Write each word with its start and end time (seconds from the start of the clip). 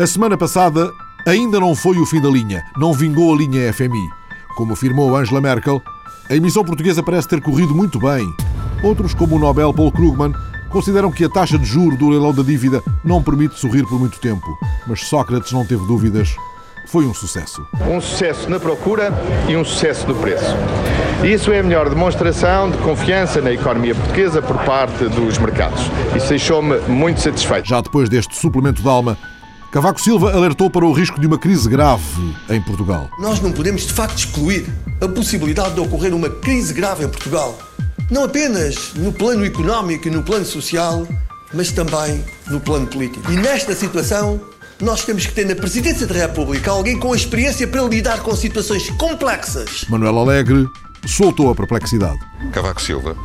A 0.00 0.06
semana 0.06 0.34
passada 0.34 0.90
ainda 1.26 1.60
não 1.60 1.74
foi 1.74 1.98
o 1.98 2.06
fim 2.06 2.22
da 2.22 2.28
linha, 2.30 2.64
não 2.78 2.90
vingou 2.90 3.34
a 3.34 3.36
linha 3.36 3.70
FMI. 3.70 4.08
Como 4.56 4.72
afirmou 4.72 5.14
Angela 5.14 5.42
Merkel, 5.42 5.82
a 6.30 6.34
emissão 6.34 6.64
portuguesa 6.64 7.02
parece 7.02 7.28
ter 7.28 7.42
corrido 7.42 7.74
muito 7.74 7.98
bem. 7.98 8.26
Outros, 8.82 9.12
como 9.12 9.36
o 9.36 9.38
Nobel 9.38 9.74
Paul 9.74 9.92
Krugman, 9.92 10.32
consideram 10.70 11.12
que 11.12 11.22
a 11.22 11.28
taxa 11.28 11.58
de 11.58 11.66
juro 11.66 11.98
do 11.98 12.08
leilão 12.08 12.32
da 12.32 12.42
dívida 12.42 12.82
não 13.04 13.22
permite 13.22 13.60
sorrir 13.60 13.82
por 13.82 14.00
muito 14.00 14.18
tempo. 14.20 14.46
Mas 14.86 15.04
Sócrates 15.04 15.52
não 15.52 15.66
teve 15.66 15.86
dúvidas. 15.86 16.34
Foi 16.86 17.04
um 17.04 17.12
sucesso. 17.12 17.62
Um 17.86 18.00
sucesso 18.00 18.48
na 18.48 18.58
procura 18.58 19.12
e 19.50 19.54
um 19.54 19.66
sucesso 19.66 20.08
no 20.08 20.14
preço. 20.14 20.56
Isso 21.22 21.52
é 21.52 21.60
a 21.60 21.62
melhor 21.62 21.90
demonstração 21.90 22.70
de 22.70 22.78
confiança 22.78 23.42
na 23.42 23.52
economia 23.52 23.94
portuguesa 23.94 24.40
por 24.40 24.56
parte 24.64 25.04
dos 25.10 25.36
mercados. 25.36 25.82
Isso 26.16 26.30
deixou-me 26.30 26.80
muito 26.88 27.20
satisfeito. 27.20 27.68
Já 27.68 27.82
depois 27.82 28.08
deste 28.08 28.34
suplemento 28.34 28.80
de 28.80 28.88
alma, 28.88 29.18
Cavaco 29.70 30.00
Silva 30.00 30.32
alertou 30.32 30.68
para 30.68 30.84
o 30.84 30.92
risco 30.92 31.20
de 31.20 31.28
uma 31.28 31.38
crise 31.38 31.68
grave 31.68 32.34
em 32.48 32.60
Portugal. 32.60 33.08
Nós 33.20 33.40
não 33.40 33.52
podemos, 33.52 33.86
de 33.86 33.92
facto, 33.92 34.18
excluir 34.18 34.66
a 35.00 35.06
possibilidade 35.06 35.74
de 35.74 35.80
ocorrer 35.80 36.12
uma 36.12 36.28
crise 36.28 36.74
grave 36.74 37.04
em 37.04 37.08
Portugal. 37.08 37.56
Não 38.10 38.24
apenas 38.24 38.94
no 38.94 39.12
plano 39.12 39.46
económico 39.46 40.08
e 40.08 40.10
no 40.10 40.24
plano 40.24 40.44
social, 40.44 41.06
mas 41.54 41.70
também 41.70 42.24
no 42.48 42.58
plano 42.58 42.88
político. 42.88 43.30
E 43.30 43.36
nesta 43.36 43.72
situação, 43.72 44.40
nós 44.80 45.04
temos 45.04 45.24
que 45.24 45.32
ter 45.32 45.46
na 45.46 45.54
Presidência 45.54 46.04
da 46.04 46.14
República 46.14 46.72
alguém 46.72 46.98
com 46.98 47.14
experiência 47.14 47.68
para 47.68 47.82
lidar 47.82 48.24
com 48.24 48.34
situações 48.34 48.90
complexas. 48.90 49.84
Manuel 49.88 50.18
Alegre 50.18 50.66
soltou 51.06 51.48
a 51.48 51.54
perplexidade. 51.54 52.18
Cavaco 52.52 52.82
Silva 52.82 53.16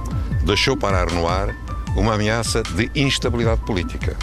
deixou 0.45 0.77
parar 0.77 1.11
no 1.11 1.27
ar 1.27 1.55
uma 1.95 2.13
ameaça 2.13 2.61
de 2.61 2.91
instabilidade 2.93 3.61
política. 3.61 4.15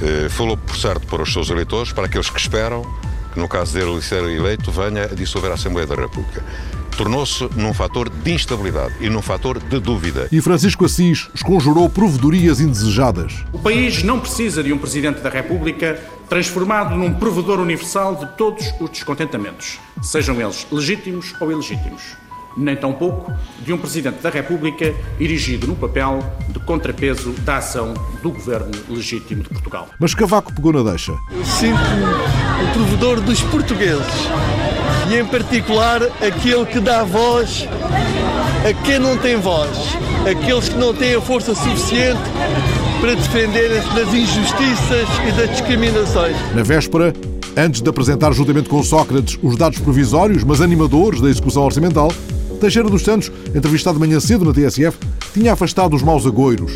Eh, 0.00 0.28
falou, 0.28 0.56
por 0.56 0.76
certo, 0.76 1.06
para 1.06 1.22
os 1.22 1.32
seus 1.32 1.50
eleitores, 1.50 1.92
para 1.92 2.06
aqueles 2.06 2.30
que 2.30 2.38
esperam 2.38 2.82
que, 3.32 3.38
no 3.38 3.48
caso 3.48 3.74
dele 3.74 4.00
ser 4.00 4.22
eleito, 4.22 4.70
venha 4.70 5.04
a 5.04 5.14
dissolver 5.14 5.50
a 5.50 5.54
Assembleia 5.54 5.86
da 5.86 5.96
República. 5.96 6.44
Tornou-se 6.96 7.48
num 7.56 7.72
fator 7.72 8.08
de 8.08 8.32
instabilidade 8.32 8.94
e 9.00 9.08
num 9.08 9.22
fator 9.22 9.58
de 9.60 9.78
dúvida. 9.78 10.28
E 10.32 10.40
Francisco 10.40 10.84
Assis 10.84 11.28
esconjurou 11.34 11.88
provedorias 11.88 12.60
indesejadas. 12.60 13.44
O 13.52 13.58
país 13.58 14.02
não 14.02 14.18
precisa 14.18 14.62
de 14.62 14.72
um 14.72 14.78
Presidente 14.78 15.20
da 15.20 15.30
República 15.30 16.00
transformado 16.28 16.96
num 16.96 17.14
provedor 17.14 17.60
universal 17.60 18.16
de 18.16 18.26
todos 18.36 18.72
os 18.80 18.90
descontentamentos, 18.90 19.78
sejam 20.02 20.40
eles 20.40 20.66
legítimos 20.70 21.34
ou 21.40 21.50
ilegítimos 21.50 22.16
nem 22.58 22.76
tampouco 22.76 23.32
de 23.64 23.72
um 23.72 23.78
Presidente 23.78 24.20
da 24.20 24.28
República 24.28 24.94
erigido 25.20 25.66
no 25.66 25.76
papel 25.76 26.22
de 26.48 26.58
contrapeso 26.60 27.32
da 27.44 27.58
ação 27.58 27.94
do 28.22 28.30
governo 28.30 28.72
legítimo 28.88 29.42
de 29.42 29.48
Portugal. 29.48 29.88
Mas 29.98 30.14
Cavaco 30.14 30.52
pegou 30.52 30.72
na 30.72 30.82
deixa. 30.82 31.12
Eu 31.30 31.44
sinto-me 31.44 32.64
o 32.64 32.72
provedor 32.74 33.20
dos 33.20 33.40
portugueses 33.42 34.28
e, 35.08 35.16
em 35.16 35.24
particular, 35.24 36.02
aquele 36.02 36.66
que 36.66 36.80
dá 36.80 37.04
voz 37.04 37.66
a 38.68 38.84
quem 38.84 38.98
não 38.98 39.16
tem 39.16 39.36
voz, 39.36 39.96
aqueles 40.28 40.68
que 40.68 40.76
não 40.76 40.92
têm 40.92 41.14
a 41.14 41.20
força 41.20 41.54
suficiente 41.54 42.20
para 43.00 43.14
defenderem-se 43.14 43.88
das 43.94 44.12
injustiças 44.12 45.08
e 45.28 45.32
das 45.32 45.50
discriminações. 45.50 46.36
Na 46.54 46.62
véspera, 46.62 47.12
antes 47.56 47.80
de 47.80 47.88
apresentar 47.88 48.32
juntamente 48.32 48.68
com 48.68 48.82
Sócrates 48.82 49.38
os 49.42 49.56
dados 49.56 49.78
provisórios, 49.78 50.42
mas 50.42 50.60
animadores 50.60 51.20
da 51.20 51.28
execução 51.28 51.62
orçamental, 51.62 52.12
Teixeira 52.58 52.88
dos 52.88 53.02
Santos, 53.02 53.30
entrevistado 53.54 54.00
manhã 54.00 54.18
cedo 54.18 54.44
na 54.44 54.52
TSF, 54.52 54.98
tinha 55.32 55.52
afastado 55.52 55.94
os 55.94 56.02
maus 56.02 56.26
agoiros. 56.26 56.74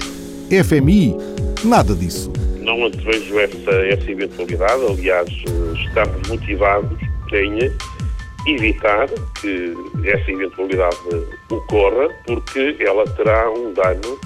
FMI, 0.49 1.17
nada 1.65 1.95
disso. 1.95 2.33
Não 2.61 2.87
antevejo 2.87 3.39
essa, 3.39 3.71
essa 3.71 4.11
eventualidade, 4.11 4.87
aliás, 4.87 5.29
estamos 5.87 6.29
motivados 6.29 6.99
em 7.33 7.73
evitar 8.47 9.09
que 9.41 9.75
essa 10.05 10.31
eventualidade 10.31 10.97
ocorra, 11.51 12.09
porque 12.27 12.77
ela 12.81 13.05
terá 13.17 13.51
um 13.51 13.73
dano 13.73 14.19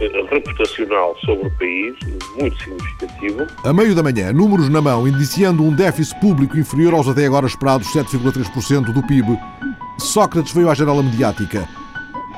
eh, 0.00 0.24
reputacional 0.30 1.16
sobre 1.24 1.48
o 1.48 1.50
país 1.58 1.94
muito 2.38 2.56
significativo. 2.62 3.46
A 3.64 3.72
meio 3.72 3.94
da 3.94 4.02
manhã, 4.02 4.32
números 4.32 4.68
na 4.68 4.80
mão, 4.80 5.08
indiciando 5.08 5.62
um 5.62 5.74
déficit 5.74 6.20
público 6.20 6.56
inferior 6.56 6.94
aos 6.94 7.08
até 7.08 7.26
agora 7.26 7.46
esperados 7.46 7.88
7,3% 7.88 8.92
do 8.92 9.02
PIB, 9.06 9.36
Sócrates 10.00 10.52
veio 10.52 10.70
à 10.70 10.74
janela 10.74 11.02
mediática. 11.02 11.68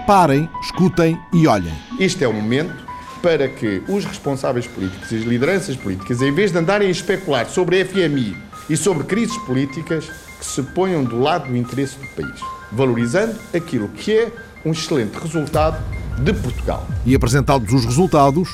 Parem, 0.06 0.48
escutem 0.62 1.21
e 1.32 1.47
olhem. 1.47 1.72
Este 1.98 2.25
é 2.25 2.28
o 2.28 2.32
momento 2.32 2.75
para 3.22 3.48
que 3.48 3.82
os 3.87 4.04
responsáveis 4.04 4.66
políticos 4.66 5.12
e 5.12 5.16
as 5.16 5.25
lideranças 5.25 5.76
políticas, 5.76 6.22
em 6.22 6.32
vez 6.32 6.50
de 6.50 6.59
andarem 6.59 6.88
a 6.88 6.91
especular 6.91 7.47
sobre 7.47 7.81
a 7.81 7.84
FMI 7.84 8.34
e 8.69 8.76
sobre 8.76 9.04
crises 9.04 9.37
políticas, 9.38 10.10
que 10.38 10.47
se 10.47 10.62
ponham 10.62 11.04
do 11.04 11.20
lado 11.20 11.49
do 11.49 11.56
interesse 11.56 11.99
do 11.99 12.06
país, 12.16 12.41
valorizando 12.72 13.37
aquilo 13.54 13.88
que 13.88 14.12
é 14.12 14.32
um 14.65 14.70
excelente 14.70 15.15
resultado 15.19 15.78
de 16.19 16.32
Portugal. 16.32 16.87
E 17.04 17.15
apresentados 17.15 17.70
os 17.75 17.84
resultados, 17.84 18.49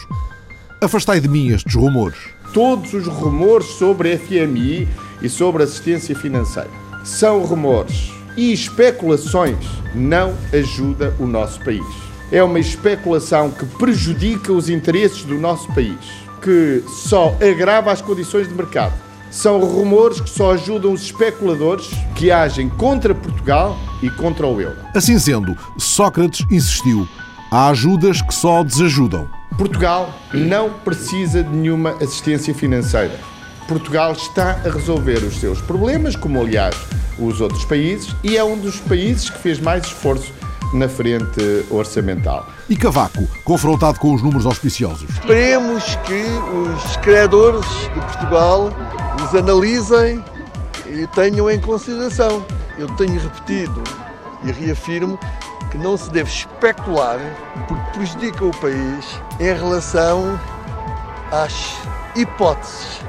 afastai 0.83 1.21
de 1.21 1.28
mim 1.28 1.53
estes 1.53 1.75
rumores. 1.75 2.19
Todos 2.53 2.93
os 2.93 3.06
rumores 3.06 3.66
sobre 3.66 4.12
a 4.12 4.19
FMI 4.19 4.89
e 5.22 5.28
sobre 5.28 5.62
assistência 5.62 6.16
financeira 6.16 6.71
são 7.05 7.45
rumores 7.45 8.16
e 8.37 8.53
especulações 8.53 9.57
não 9.95 10.35
ajuda 10.53 11.15
o 11.19 11.27
nosso 11.27 11.61
país. 11.61 11.85
É 12.31 12.43
uma 12.43 12.59
especulação 12.59 13.51
que 13.51 13.65
prejudica 13.65 14.53
os 14.53 14.69
interesses 14.69 15.23
do 15.25 15.39
nosso 15.39 15.67
país, 15.73 15.97
que 16.43 16.83
só 16.89 17.37
agrava 17.41 17.93
as 17.93 18.03
condições 18.03 18.49
de 18.49 18.55
mercado. 18.55 18.95
São 19.31 19.61
rumores 19.61 20.21
que 20.21 20.31
só 20.31 20.53
ajudam 20.53 20.93
os 20.93 21.03
especuladores 21.03 21.91
que 22.15 22.31
agem 22.31 22.69
contra 22.69 23.15
Portugal 23.15 23.77
e 24.03 24.11
contra 24.11 24.47
o 24.47 24.61
euro. 24.61 24.77
Assim 24.95 25.19
sendo, 25.19 25.57
Sócrates 25.79 26.47
insistiu: 26.51 27.07
há 27.51 27.69
ajudas 27.69 28.23
que 28.23 28.35
só 28.35 28.63
desajudam. 28.63 29.29
Portugal 29.57 30.13
não 30.33 30.71
precisa 30.71 31.43
de 31.43 31.51
nenhuma 31.51 31.93
assistência 31.93 32.55
financeira. 32.55 33.19
Portugal 33.66 34.12
está 34.12 34.53
a 34.65 34.71
resolver 34.71 35.19
os 35.19 35.38
seus 35.38 35.60
problemas, 35.60 36.16
como 36.16 36.41
aliás 36.41 36.77
os 37.19 37.41
outros 37.41 37.65
países, 37.65 38.15
e 38.22 38.37
é 38.37 38.44
um 38.44 38.59
dos 38.59 38.78
países 38.81 39.31
que 39.31 39.38
fez 39.38 39.59
mais 39.59 39.84
esforço 39.87 40.32
na 40.72 40.88
frente 40.88 41.65
orçamental. 41.71 42.47
E 42.69 42.77
Cavaco, 42.77 43.27
confrontado 43.44 43.99
com 43.99 44.15
os 44.15 44.22
números 44.22 44.47
auspiciosos? 44.47 45.09
Esperemos 45.09 45.84
que 46.04 46.25
os 46.53 46.97
credores 46.99 47.66
de 47.94 48.00
Portugal 48.00 48.71
os 49.22 49.34
analisem 49.34 50.22
e 50.87 51.06
tenham 51.09 51.50
em 51.50 51.60
consideração. 51.60 52.44
Eu 52.78 52.88
tenho 52.97 53.19
repetido 53.21 53.83
e 54.44 54.53
reafirmo 54.53 55.19
que 55.71 55.78
não 55.78 55.97
se 55.97 56.10
deve 56.10 56.31
especular 56.31 57.19
porque 57.66 57.98
prejudica 57.98 58.44
o 58.44 58.50
país 58.59 59.21
em 59.41 59.54
relação 59.54 60.38
às 61.33 61.77
hipóteses. 62.15 63.00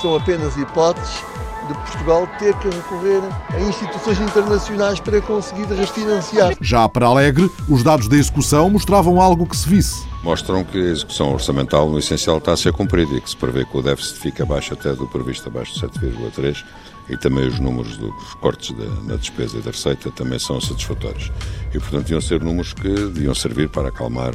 São 0.00 0.16
apenas 0.16 0.56
hipóteses 0.56 1.22
de 1.66 1.74
Portugal 1.74 2.28
ter 2.38 2.54
que 2.58 2.68
recorrer 2.68 3.22
a 3.52 3.60
instituições 3.60 4.20
internacionais 4.20 5.00
para 5.00 5.20
conseguir 5.20 5.66
refinanciar. 5.66 6.54
Já 6.60 6.88
para 6.88 7.06
Alegre, 7.06 7.50
os 7.68 7.82
dados 7.82 8.08
da 8.08 8.16
execução 8.16 8.70
mostravam 8.70 9.20
algo 9.20 9.46
que 9.46 9.56
se 9.56 9.68
visse. 9.68 10.06
Mostram 10.22 10.64
que 10.64 10.78
a 10.78 10.90
execução 10.90 11.32
orçamental, 11.32 11.88
no 11.88 11.98
essencial, 11.98 12.38
está 12.38 12.52
a 12.52 12.56
ser 12.56 12.72
cumprida 12.72 13.14
e 13.14 13.20
que 13.20 13.30
se 13.30 13.36
prevê 13.36 13.64
que 13.64 13.76
o 13.76 13.82
déficit 13.82 14.18
fica 14.18 14.42
abaixo 14.42 14.74
até 14.74 14.92
do 14.92 15.06
previsto, 15.06 15.48
abaixo 15.48 15.74
de 15.74 15.86
7,3 15.86 16.64
e 17.08 17.16
também 17.16 17.46
os 17.46 17.60
números 17.60 17.96
dos 17.96 18.34
cortes 18.34 18.76
da, 18.76 18.84
na 19.04 19.16
despesa 19.16 19.58
e 19.58 19.60
da 19.60 19.70
receita 19.70 20.10
também 20.10 20.38
são 20.38 20.60
satisfatórios. 20.60 21.30
E, 21.72 21.78
portanto, 21.78 22.10
iam 22.10 22.20
ser 22.20 22.42
números 22.42 22.72
que 22.72 22.88
deviam 22.88 23.34
servir 23.34 23.68
para 23.68 23.88
acalmar 23.88 24.32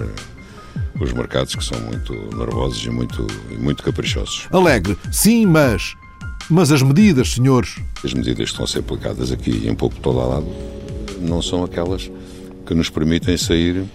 os 0.99 1.13
mercados 1.13 1.55
que 1.55 1.63
são 1.63 1.79
muito 1.81 2.13
nervosos 2.35 2.83
e 2.83 2.89
muito, 2.89 3.25
e 3.49 3.55
muito 3.55 3.83
caprichosos. 3.83 4.47
Alegre, 4.51 4.97
sim, 5.11 5.45
mas 5.45 5.95
mas 6.49 6.69
as 6.69 6.81
medidas, 6.81 7.33
senhores. 7.33 7.79
As 8.03 8.13
medidas 8.13 8.49
que 8.49 8.51
estão 8.51 8.65
a 8.65 8.67
ser 8.67 8.79
aplicadas 8.79 9.31
aqui 9.31 9.67
em 9.67 9.73
pouco 9.73 9.95
todo 10.01 10.17
lado 10.17 10.47
não 11.21 11.41
são 11.41 11.63
aquelas 11.63 12.11
que 12.65 12.73
nos 12.73 12.89
permitem 12.89 13.37
sair 13.37 13.85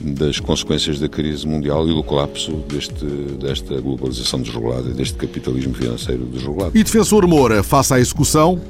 das 0.00 0.40
consequências 0.40 0.98
da 0.98 1.08
crise 1.08 1.46
mundial 1.46 1.86
e 1.88 1.94
do 1.94 2.02
colapso 2.02 2.52
deste, 2.68 3.04
desta 3.04 3.80
globalização 3.80 4.40
desregulada 4.40 4.88
e 4.88 4.92
deste 4.92 5.14
capitalismo 5.14 5.74
financeiro 5.74 6.24
desregulado. 6.26 6.76
E 6.76 6.82
defensor 6.82 7.26
Moura, 7.26 7.62
face 7.62 7.92
à 7.92 8.00
execução, 8.00 8.60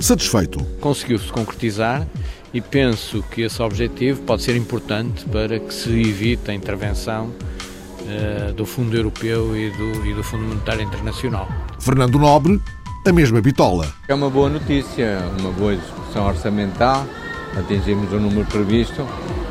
satisfeito. 0.00 0.64
Conseguiu-se 0.80 1.30
concretizar 1.30 2.06
e 2.52 2.60
penso 2.60 3.22
que 3.30 3.42
esse 3.42 3.60
objetivo 3.62 4.22
pode 4.22 4.42
ser 4.42 4.56
importante 4.56 5.24
para 5.26 5.58
que 5.58 5.72
se 5.72 5.90
evite 5.90 6.50
a 6.50 6.54
intervenção 6.54 7.26
uh, 7.28 8.52
do 8.52 8.64
Fundo 8.64 8.96
Europeu 8.96 9.56
e 9.56 9.70
do, 9.70 10.06
e 10.06 10.14
do 10.14 10.22
Fundo 10.22 10.44
Monetário 10.44 10.82
Internacional. 10.82 11.48
Fernando 11.78 12.18
Nobre, 12.18 12.60
a 13.06 13.12
mesma 13.12 13.40
bitola. 13.40 13.86
É 14.08 14.14
uma 14.14 14.30
boa 14.30 14.48
notícia, 14.48 15.18
uma 15.38 15.50
boa 15.50 15.74
execução 15.74 16.26
orçamental, 16.26 17.06
atingimos 17.56 18.12
o 18.12 18.18
número 18.18 18.46
previsto. 18.46 19.06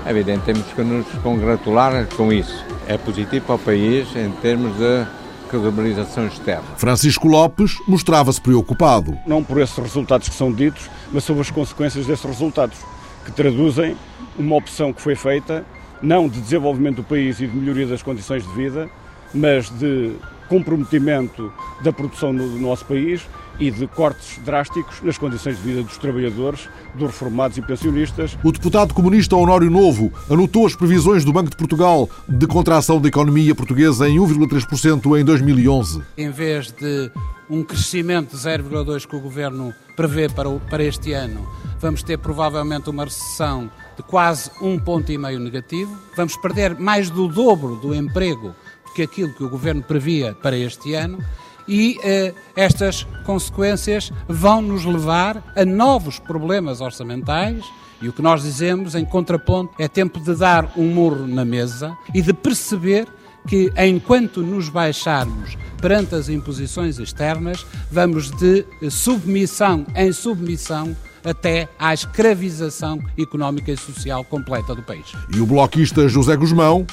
É 0.05 0.11
evidente, 0.11 0.45
temos 0.45 0.65
que 0.73 0.81
nos 0.81 1.07
congratular 1.21 2.07
com 2.15 2.31
isso. 2.31 2.65
É 2.87 2.97
positivo 2.97 3.45
para 3.45 3.55
o 3.55 3.59
país 3.59 4.07
em 4.15 4.31
termos 4.41 4.75
de 4.77 5.05
credibilização 5.47 6.27
externa. 6.27 6.63
Francisco 6.77 7.27
Lopes 7.27 7.77
mostrava-se 7.87 8.39
preocupado. 8.39 9.17
Não 9.25 9.43
por 9.43 9.59
esses 9.59 9.77
resultados 9.77 10.29
que 10.29 10.35
são 10.35 10.51
ditos, 10.51 10.89
mas 11.11 11.23
sobre 11.23 11.41
as 11.41 11.51
consequências 11.51 12.05
desses 12.05 12.25
resultados, 12.25 12.77
que 13.25 13.31
traduzem 13.31 13.97
uma 14.37 14.55
opção 14.55 14.93
que 14.93 15.01
foi 15.01 15.15
feita, 15.15 15.65
não 16.01 16.29
de 16.29 16.39
desenvolvimento 16.39 16.97
do 16.97 17.03
país 17.03 17.39
e 17.39 17.47
de 17.47 17.55
melhoria 17.55 17.87
das 17.87 18.03
condições 18.03 18.43
de 18.43 18.53
vida, 18.53 18.89
mas 19.33 19.69
de 19.69 20.15
comprometimento 20.47 21.51
da 21.81 21.91
produção 21.91 22.31
no 22.31 22.59
nosso 22.59 22.85
país 22.85 23.21
e 23.59 23.71
de 23.71 23.87
cortes 23.87 24.39
drásticos 24.43 25.01
nas 25.01 25.17
condições 25.17 25.57
de 25.57 25.63
vida 25.63 25.83
dos 25.83 25.97
trabalhadores, 25.97 26.69
dos 26.95 27.07
reformados 27.07 27.57
e 27.57 27.61
pensionistas. 27.61 28.37
O 28.43 28.51
deputado 28.51 28.93
comunista 28.93 29.35
Honório 29.35 29.69
Novo 29.69 30.11
anotou 30.29 30.65
as 30.65 30.75
previsões 30.75 31.23
do 31.23 31.33
Banco 31.33 31.49
de 31.49 31.57
Portugal 31.57 32.09
de 32.27 32.47
contração 32.47 32.99
da 32.99 33.07
economia 33.07 33.53
portuguesa 33.55 34.07
em 34.07 34.17
1,3% 34.17 35.19
em 35.19 35.23
2011. 35.23 36.01
Em 36.17 36.29
vez 36.29 36.71
de 36.71 37.11
um 37.49 37.63
crescimento 37.63 38.35
de 38.35 38.37
0,2% 38.37 39.07
que 39.07 39.15
o 39.15 39.19
governo 39.19 39.73
prevê 39.95 40.27
para, 40.29 40.49
o, 40.49 40.59
para 40.59 40.83
este 40.83 41.13
ano, 41.13 41.47
vamos 41.79 42.03
ter 42.03 42.17
provavelmente 42.17 42.89
uma 42.89 43.05
recessão 43.05 43.71
de 43.95 44.03
quase 44.03 44.51
um 44.61 44.77
ponto 44.77 45.11
e 45.11 45.17
meio 45.17 45.39
negativo. 45.39 45.97
Vamos 46.15 46.35
perder 46.37 46.77
mais 46.77 47.09
do 47.09 47.27
dobro 47.27 47.75
do 47.77 47.95
emprego 47.95 48.53
do 48.85 48.93
que 48.93 49.01
aquilo 49.01 49.33
que 49.33 49.43
o 49.43 49.49
governo 49.49 49.81
previa 49.81 50.33
para 50.33 50.57
este 50.57 50.93
ano 50.93 51.19
e 51.67 51.97
eh, 52.03 52.33
estas 52.55 53.05
consequências 53.25 54.11
vão 54.27 54.61
nos 54.61 54.85
levar 54.85 55.43
a 55.55 55.65
novos 55.65 56.19
problemas 56.19 56.81
orçamentais. 56.81 57.63
E 58.01 58.07
o 58.07 58.13
que 58.13 58.21
nós 58.21 58.43
dizemos 58.43 58.93
em 58.93 59.03
contraponto 59.03 59.73
é 59.79 59.87
tempo 59.87 60.19
de 60.19 60.35
dar 60.35 60.71
um 60.77 60.87
murro 60.87 61.27
na 61.27 61.43
mesa 61.43 61.97
e 62.13 62.21
de 62.21 62.31
perceber 62.31 63.07
que 63.47 63.71
enquanto 63.77 64.41
nos 64.41 64.69
baixarmos 64.69 65.57
perante 65.81 66.15
as 66.15 66.29
imposições 66.29 66.99
externas, 66.99 67.65
vamos 67.91 68.29
de 68.31 68.65
submissão 68.89 69.85
em 69.95 70.11
submissão 70.11 70.95
até 71.23 71.67
à 71.79 71.93
escravização 71.93 73.01
económica 73.17 73.71
e 73.71 73.77
social 73.77 74.23
completa 74.23 74.75
do 74.75 74.83
país. 74.83 75.11
E 75.33 75.39
o 75.39 75.45
bloquista 75.45 76.07
José 76.07 76.35
Guzmão, 76.35 76.85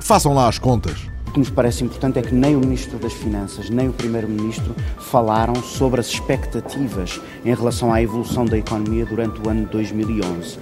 façam 0.00 0.34
lá 0.34 0.48
as 0.48 0.58
contas. 0.58 1.09
O 1.30 1.32
que 1.32 1.38
nos 1.38 1.48
parece 1.48 1.84
importante 1.84 2.18
é 2.18 2.22
que 2.22 2.34
nem 2.34 2.56
o 2.56 2.58
Ministro 2.58 2.98
das 2.98 3.12
Finanças, 3.12 3.70
nem 3.70 3.88
o 3.88 3.92
Primeiro-Ministro 3.92 4.74
falaram 4.98 5.54
sobre 5.54 6.00
as 6.00 6.08
expectativas 6.08 7.20
em 7.44 7.54
relação 7.54 7.92
à 7.92 8.02
evolução 8.02 8.44
da 8.44 8.58
economia 8.58 9.06
durante 9.06 9.40
o 9.40 9.48
ano 9.48 9.64
de 9.64 9.70
2011. 9.70 10.58
Uh, 10.58 10.60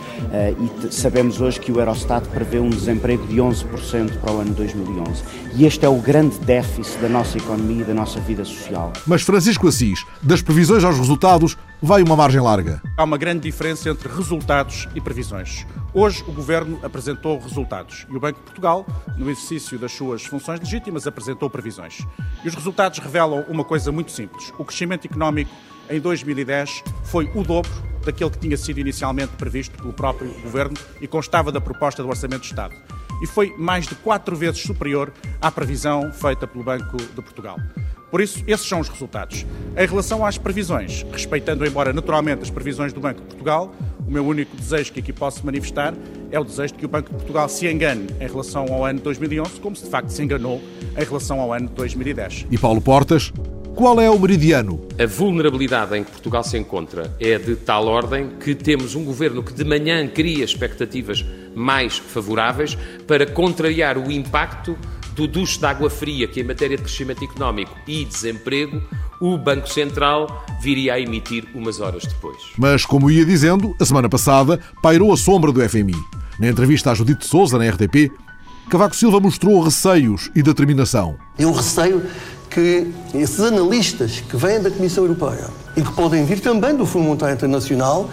e 0.86 0.92
sabemos 0.92 1.40
hoje 1.40 1.58
que 1.58 1.72
o 1.72 1.80
Eurostat 1.80 2.28
prevê 2.28 2.58
um 2.58 2.68
desemprego 2.68 3.26
de 3.26 3.36
11% 3.36 4.18
para 4.18 4.30
o 4.30 4.40
ano 4.40 4.50
de 4.50 4.56
2011. 4.56 5.22
E 5.54 5.64
este 5.64 5.86
é 5.86 5.88
o 5.88 5.96
grande 6.02 6.38
déficit 6.40 6.98
da 6.98 7.08
nossa 7.08 7.38
economia 7.38 7.80
e 7.80 7.84
da 7.86 7.94
nossa 7.94 8.20
vida 8.20 8.44
social. 8.44 8.92
Mas 9.06 9.22
Francisco 9.22 9.68
Assis, 9.68 10.04
das 10.22 10.42
previsões 10.42 10.84
aos 10.84 10.98
resultados, 10.98 11.56
vai 11.80 12.02
uma 12.02 12.16
margem 12.16 12.40
larga. 12.40 12.82
Há 12.96 13.04
uma 13.04 13.16
grande 13.16 13.42
diferença 13.42 13.88
entre 13.88 14.08
resultados 14.08 14.88
e 14.94 15.00
previsões. 15.00 15.66
Hoje 15.94 16.24
o 16.26 16.32
Governo 16.32 16.78
apresentou 16.82 17.38
resultados 17.38 18.06
e 18.10 18.16
o 18.16 18.20
Banco 18.20 18.38
de 18.38 18.44
Portugal, 18.44 18.86
no 19.16 19.30
exercício 19.30 19.78
das 19.78 19.92
suas 19.92 20.24
funções 20.24 20.60
legítimas, 20.60 21.06
apresentou 21.06 21.48
previsões. 21.48 22.06
E 22.44 22.48
os 22.48 22.54
resultados 22.54 22.98
revelam 22.98 23.44
uma 23.48 23.64
coisa 23.64 23.90
muito 23.90 24.10
simples. 24.10 24.52
O 24.58 24.64
crescimento 24.64 25.06
económico 25.06 25.50
em 25.88 26.00
2010 26.00 26.82
foi 27.04 27.30
o 27.34 27.42
dobro 27.42 27.70
daquele 28.04 28.30
que 28.30 28.38
tinha 28.38 28.56
sido 28.56 28.78
inicialmente 28.78 29.32
previsto 29.36 29.76
pelo 29.76 29.92
próprio 29.92 30.30
Governo 30.40 30.76
e 31.00 31.06
constava 31.06 31.52
da 31.52 31.60
proposta 31.60 32.02
do 32.02 32.08
Orçamento 32.08 32.42
de 32.42 32.48
Estado. 32.48 32.74
E 33.22 33.26
foi 33.26 33.54
mais 33.58 33.86
de 33.86 33.94
quatro 33.96 34.36
vezes 34.36 34.62
superior 34.62 35.12
à 35.40 35.50
previsão 35.50 36.12
feita 36.12 36.46
pelo 36.46 36.64
Banco 36.64 36.96
de 36.96 37.22
Portugal. 37.22 37.58
Por 38.10 38.20
isso, 38.20 38.42
esses 38.46 38.66
são 38.66 38.80
os 38.80 38.88
resultados. 38.88 39.44
Em 39.76 39.86
relação 39.86 40.24
às 40.24 40.38
previsões, 40.38 41.04
respeitando, 41.12 41.66
embora 41.66 41.92
naturalmente, 41.92 42.42
as 42.42 42.50
previsões 42.50 42.92
do 42.92 43.00
Banco 43.00 43.20
de 43.20 43.26
Portugal, 43.26 43.74
o 44.06 44.10
meu 44.10 44.26
único 44.26 44.56
desejo 44.56 44.92
que 44.92 45.00
aqui 45.00 45.12
posso 45.12 45.44
manifestar 45.44 45.94
é 46.30 46.40
o 46.40 46.44
desejo 46.44 46.72
de 46.72 46.78
que 46.80 46.86
o 46.86 46.88
Banco 46.88 47.10
de 47.10 47.16
Portugal 47.16 47.48
se 47.48 47.66
engane 47.70 48.06
em 48.18 48.26
relação 48.26 48.64
ao 48.72 48.84
ano 48.84 48.98
de 48.98 49.04
2011, 49.04 49.60
como 49.60 49.76
se 49.76 49.84
de 49.84 49.90
facto 49.90 50.08
se 50.08 50.22
enganou 50.22 50.60
em 50.96 51.04
relação 51.04 51.40
ao 51.40 51.52
ano 51.52 51.68
de 51.68 51.74
2010. 51.74 52.46
E 52.50 52.56
Paulo 52.56 52.80
Portas, 52.80 53.30
qual 53.74 54.00
é 54.00 54.10
o 54.10 54.18
meridiano? 54.18 54.88
A 54.98 55.06
vulnerabilidade 55.06 55.96
em 55.96 56.02
que 56.02 56.10
Portugal 56.10 56.42
se 56.42 56.56
encontra 56.58 57.14
é 57.20 57.38
de 57.38 57.54
tal 57.54 57.86
ordem 57.86 58.30
que 58.40 58.54
temos 58.54 58.94
um 58.94 59.04
governo 59.04 59.42
que 59.42 59.52
de 59.52 59.64
manhã 59.64 60.04
cria 60.08 60.44
expectativas 60.44 61.24
mais 61.54 61.98
favoráveis 61.98 62.76
para 63.06 63.26
contrariar 63.26 63.96
o 63.98 64.10
impacto 64.10 64.76
do 65.18 65.26
duche 65.26 65.58
de 65.58 65.66
água 65.66 65.90
fria 65.90 66.28
que, 66.28 66.40
em 66.40 66.44
matéria 66.44 66.76
de 66.76 66.82
crescimento 66.84 67.24
económico 67.24 67.76
e 67.88 68.04
desemprego, 68.04 68.80
o 69.20 69.36
Banco 69.36 69.68
Central 69.68 70.46
viria 70.60 70.94
a 70.94 71.00
emitir 71.00 71.44
umas 71.56 71.80
horas 71.80 72.04
depois. 72.04 72.38
Mas, 72.56 72.86
como 72.86 73.10
ia 73.10 73.24
dizendo, 73.24 73.74
a 73.80 73.84
semana 73.84 74.08
passada 74.08 74.60
pairou 74.80 75.12
a 75.12 75.16
sombra 75.16 75.50
do 75.50 75.68
FMI. 75.68 75.96
Na 76.38 76.46
entrevista 76.48 76.92
a 76.92 76.94
Judite 76.94 77.26
Souza, 77.26 77.58
na 77.58 77.68
RTP, 77.68 78.12
Cavaco 78.70 78.94
Silva 78.94 79.18
mostrou 79.18 79.60
receios 79.60 80.30
e 80.36 80.42
determinação. 80.42 81.16
Eu 81.36 81.50
receio 81.52 82.06
que 82.48 82.86
esses 83.12 83.40
analistas 83.40 84.20
que 84.20 84.36
vêm 84.36 84.60
da 84.60 84.70
Comissão 84.70 85.02
Europeia 85.02 85.48
e 85.76 85.82
que 85.82 85.92
podem 85.92 86.24
vir 86.24 86.38
também 86.38 86.76
do 86.76 86.86
Fundo 86.86 87.06
Monetário 87.06 87.34
Internacional 87.34 88.08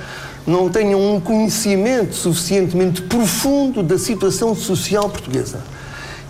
não 0.48 0.69
tenham 0.69 1.16
um 1.16 1.19
conhecimento 1.19 2.16
suficientemente 2.16 3.04
profundo 3.04 3.84
da 3.84 4.00
situação 4.00 4.56
social 4.56 5.07
portuguesa. 5.07 5.75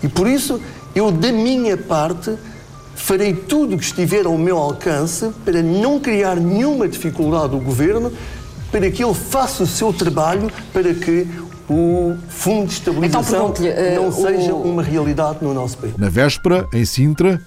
E 0.06 0.08
por 0.08 0.28
isso, 0.28 0.60
eu, 0.94 1.10
da 1.10 1.32
minha 1.32 1.76
parte, 1.76 2.32
farei 2.94 3.34
tudo 3.34 3.74
o 3.74 3.78
que 3.78 3.82
estiver 3.82 4.24
ao 4.24 4.38
meu 4.38 4.56
alcance 4.56 5.32
para 5.44 5.60
não 5.60 5.98
criar 5.98 6.36
nenhuma 6.36 6.86
dificuldade 6.86 7.54
ao 7.54 7.60
Governo, 7.60 8.12
para 8.70 8.88
que 8.88 9.02
ele 9.02 9.14
faça 9.14 9.64
o 9.64 9.66
seu 9.66 9.92
trabalho, 9.92 10.48
para 10.72 10.94
que 10.94 11.26
o 11.68 12.14
Fundo 12.28 12.68
de 12.68 12.74
Estabilização 12.74 13.52
então, 13.58 14.04
não 14.04 14.12
seja 14.12 14.54
o... 14.54 14.62
uma 14.62 14.80
realidade 14.80 15.38
no 15.42 15.52
nosso 15.52 15.76
país. 15.76 15.96
Na 15.96 16.08
véspera, 16.08 16.64
em 16.72 16.84
Sintra, 16.84 17.42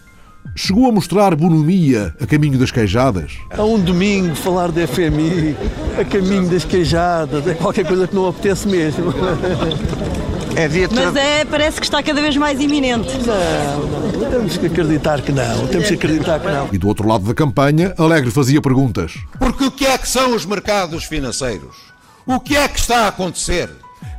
chegou 0.53 0.89
a 0.89 0.91
mostrar 0.91 1.33
bonomia 1.33 2.13
a 2.19 2.25
caminho 2.25 2.59
das 2.59 2.71
queijadas. 2.71 3.37
Há 3.51 3.63
um 3.63 3.79
domingo 3.79 4.35
falar 4.35 4.69
da 4.69 4.85
FMI, 4.85 5.55
a 5.97 6.03
caminho 6.03 6.49
das 6.49 6.65
queijadas, 6.65 7.47
é 7.47 7.53
qualquer 7.53 7.87
coisa 7.87 8.05
que 8.05 8.13
não 8.13 8.27
apetece 8.27 8.67
mesmo. 8.67 9.13
É 10.59 10.67
Mas 10.93 11.15
é, 11.15 11.45
parece 11.45 11.79
que 11.79 11.85
está 11.85 12.03
cada 12.03 12.21
vez 12.21 12.35
mais 12.35 12.59
iminente. 12.59 13.07
Não, 13.25 13.87
não, 13.87 14.29
temos 14.29 14.57
que 14.57 14.65
acreditar 14.65 15.21
que 15.21 15.31
não, 15.31 15.67
temos 15.67 15.87
que 15.87 15.93
acreditar 15.93 16.37
que 16.37 16.47
não. 16.47 16.67
E 16.73 16.77
do 16.77 16.85
outro 16.89 17.07
lado 17.07 17.23
da 17.23 17.33
campanha, 17.33 17.93
Alegre 17.97 18.29
fazia 18.29 18.61
perguntas. 18.61 19.13
Porque 19.39 19.63
o 19.63 19.71
que 19.71 19.85
é 19.85 19.97
que 19.97 20.09
são 20.09 20.35
os 20.35 20.45
mercados 20.45 21.05
financeiros? 21.05 21.77
O 22.25 22.41
que 22.41 22.57
é 22.57 22.67
que 22.67 22.77
está 22.77 23.05
a 23.05 23.07
acontecer? 23.07 23.69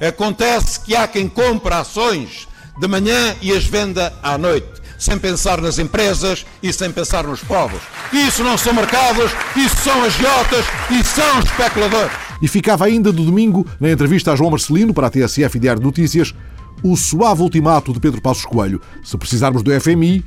Acontece 0.01 0.81
que 0.81 0.97
há 0.97 1.07
quem 1.07 1.29
compra 1.29 1.81
ações 1.81 2.49
de 2.81 2.89
manhã 2.89 3.37
e 3.43 3.53
as 3.53 3.67
venda 3.67 4.11
à 4.23 4.39
noite 4.39 4.81
sem 4.99 5.19
pensar 5.19 5.61
nas 5.61 5.79
empresas 5.79 6.47
e 6.63 6.73
sem 6.73 6.91
pensar 6.93 7.25
nos 7.25 7.41
povos. 7.41 7.81
Isso 8.13 8.45
não 8.45 8.57
são 8.59 8.75
mercados, 8.75 9.33
isso 9.57 9.77
são 9.77 10.03
agiotas 10.05 10.65
e 10.91 11.03
são 11.03 11.41
especuladores. 11.41 12.30
E 12.41 12.49
ficava 12.49 12.87
ainda 12.87 13.13
do 13.13 13.25
domingo, 13.25 13.67
na 13.79 13.91
entrevista 13.91 14.33
a 14.33 14.37
João 14.37 14.51
Marcelino 14.51 14.95
para 14.95 15.09
a 15.09 15.11
TSF 15.11 15.57
e 15.57 15.61
Diário 15.61 15.81
de 15.81 15.87
Notícias, 15.87 16.35
o 16.83 16.97
suave 16.97 17.43
ultimato 17.43 17.93
de 17.93 18.01
Pedro 18.01 18.21
Passos 18.21 18.45
Coelho. 18.45 18.81
Se 19.05 19.17
precisarmos 19.19 19.63
do 19.63 19.71
FMI, 19.79 20.25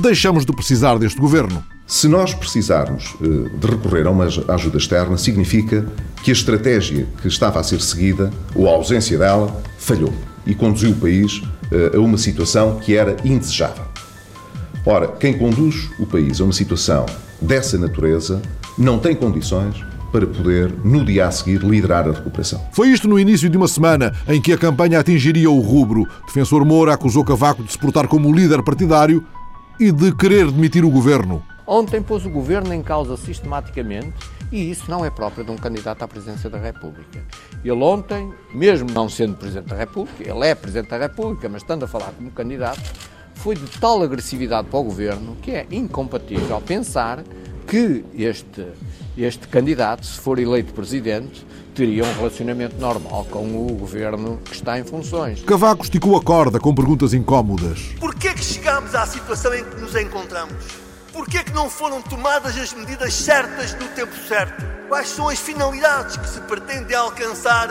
deixamos 0.00 0.44
de 0.44 0.52
precisar 0.52 0.98
deste 0.98 1.18
governo. 1.18 1.64
Se 1.86 2.06
nós 2.06 2.34
precisarmos 2.34 3.14
eh, 3.22 3.48
de 3.56 3.66
recorrer 3.66 4.06
a 4.06 4.10
uma 4.10 4.26
ajuda 4.26 4.76
externa, 4.76 5.16
significa 5.16 5.86
que 6.22 6.30
a 6.30 6.34
estratégia 6.34 7.06
que 7.22 7.28
estava 7.28 7.58
a 7.58 7.62
ser 7.62 7.80
seguida, 7.80 8.30
ou 8.54 8.68
a 8.68 8.72
ausência 8.72 9.16
dela, 9.16 9.62
falhou 9.78 10.12
e 10.46 10.54
conduziu 10.54 10.90
o 10.90 10.94
país 10.96 11.40
eh, 11.72 11.96
a 11.96 11.98
uma 11.98 12.18
situação 12.18 12.78
que 12.78 12.94
era 12.94 13.16
indesejável. 13.24 13.84
Ora, 14.84 15.08
quem 15.08 15.36
conduz 15.36 15.88
o 15.98 16.06
país 16.06 16.40
a 16.40 16.44
uma 16.44 16.52
situação 16.52 17.06
dessa 17.40 17.78
natureza 17.78 18.42
não 18.76 18.98
tem 18.98 19.14
condições 19.14 19.76
para 20.10 20.26
poder, 20.26 20.72
no 20.84 21.04
dia 21.04 21.26
a 21.26 21.30
seguir, 21.30 21.62
liderar 21.62 22.08
a 22.08 22.12
recuperação. 22.12 22.60
Foi 22.72 22.88
isto 22.88 23.08
no 23.08 23.18
início 23.18 23.48
de 23.48 23.56
uma 23.56 23.68
semana 23.68 24.12
em 24.26 24.40
que 24.40 24.52
a 24.52 24.58
campanha 24.58 24.98
atingiria 24.98 25.50
o 25.50 25.60
rubro. 25.60 26.06
Defensor 26.26 26.64
Moura 26.64 26.94
acusou 26.94 27.24
Cavaco 27.24 27.62
de 27.62 27.72
se 27.72 27.78
portar 27.78 28.08
como 28.08 28.32
líder 28.34 28.62
partidário 28.62 29.24
e 29.78 29.92
de 29.92 30.12
querer 30.14 30.50
demitir 30.50 30.84
o 30.84 30.90
governo. 30.90 31.42
Ontem 31.66 32.02
pôs 32.02 32.24
o 32.24 32.30
governo 32.30 32.72
em 32.72 32.82
causa 32.82 33.16
sistematicamente 33.16 34.14
e 34.50 34.70
isso 34.70 34.90
não 34.90 35.04
é 35.04 35.10
próprio 35.10 35.44
de 35.44 35.50
um 35.50 35.56
candidato 35.56 36.02
à 36.02 36.08
presidência 36.08 36.48
da 36.48 36.58
República. 36.58 37.22
Ele 37.62 37.82
ontem, 37.82 38.32
mesmo 38.54 38.90
não 38.90 39.08
sendo 39.08 39.36
Presidente 39.36 39.68
da 39.68 39.76
República, 39.76 40.28
ele 40.28 40.46
é 40.46 40.54
Presidente 40.54 40.88
da 40.88 40.98
República, 40.98 41.48
mas 41.48 41.62
estando 41.62 41.84
a 41.84 41.86
falar 41.86 42.12
como 42.12 42.30
candidato, 42.30 42.80
foi 43.34 43.54
de 43.54 43.66
tal 43.78 44.02
agressividade 44.02 44.68
para 44.68 44.80
o 44.80 44.82
governo 44.82 45.36
que 45.42 45.50
é 45.50 45.66
incompatível 45.70 46.60
pensar 46.60 47.22
que 47.66 48.04
este, 48.14 48.66
este 49.18 49.48
candidato, 49.48 50.06
se 50.06 50.20
for 50.20 50.38
eleito 50.38 50.72
presidente, 50.72 51.44
teria 51.74 52.04
um 52.04 52.12
relacionamento 52.14 52.76
normal 52.76 53.26
com 53.30 53.44
o 53.66 53.74
governo 53.74 54.38
que 54.44 54.54
está 54.54 54.78
em 54.78 54.84
funções. 54.84 55.42
Cavaco 55.42 55.82
esticou 55.82 56.16
a 56.16 56.22
corda 56.22 56.58
com 56.58 56.74
perguntas 56.74 57.12
incómodas. 57.12 57.94
Porquê 57.98 58.32
que 58.34 58.44
chegamos 58.44 58.94
à 58.94 59.06
situação 59.06 59.54
em 59.54 59.64
que 59.64 59.80
nos 59.80 59.94
encontramos? 59.94 60.54
Porquê 61.12 61.42
que 61.42 61.52
não 61.52 61.68
foram 61.68 62.00
tomadas 62.02 62.56
as 62.56 62.72
medidas 62.72 63.14
certas 63.14 63.74
no 63.74 63.88
tempo 63.88 64.12
certo? 64.28 64.64
Quais 64.88 65.08
são 65.08 65.28
as 65.28 65.38
finalidades 65.38 66.16
que 66.16 66.28
se 66.28 66.40
pretende 66.42 66.94
alcançar 66.94 67.68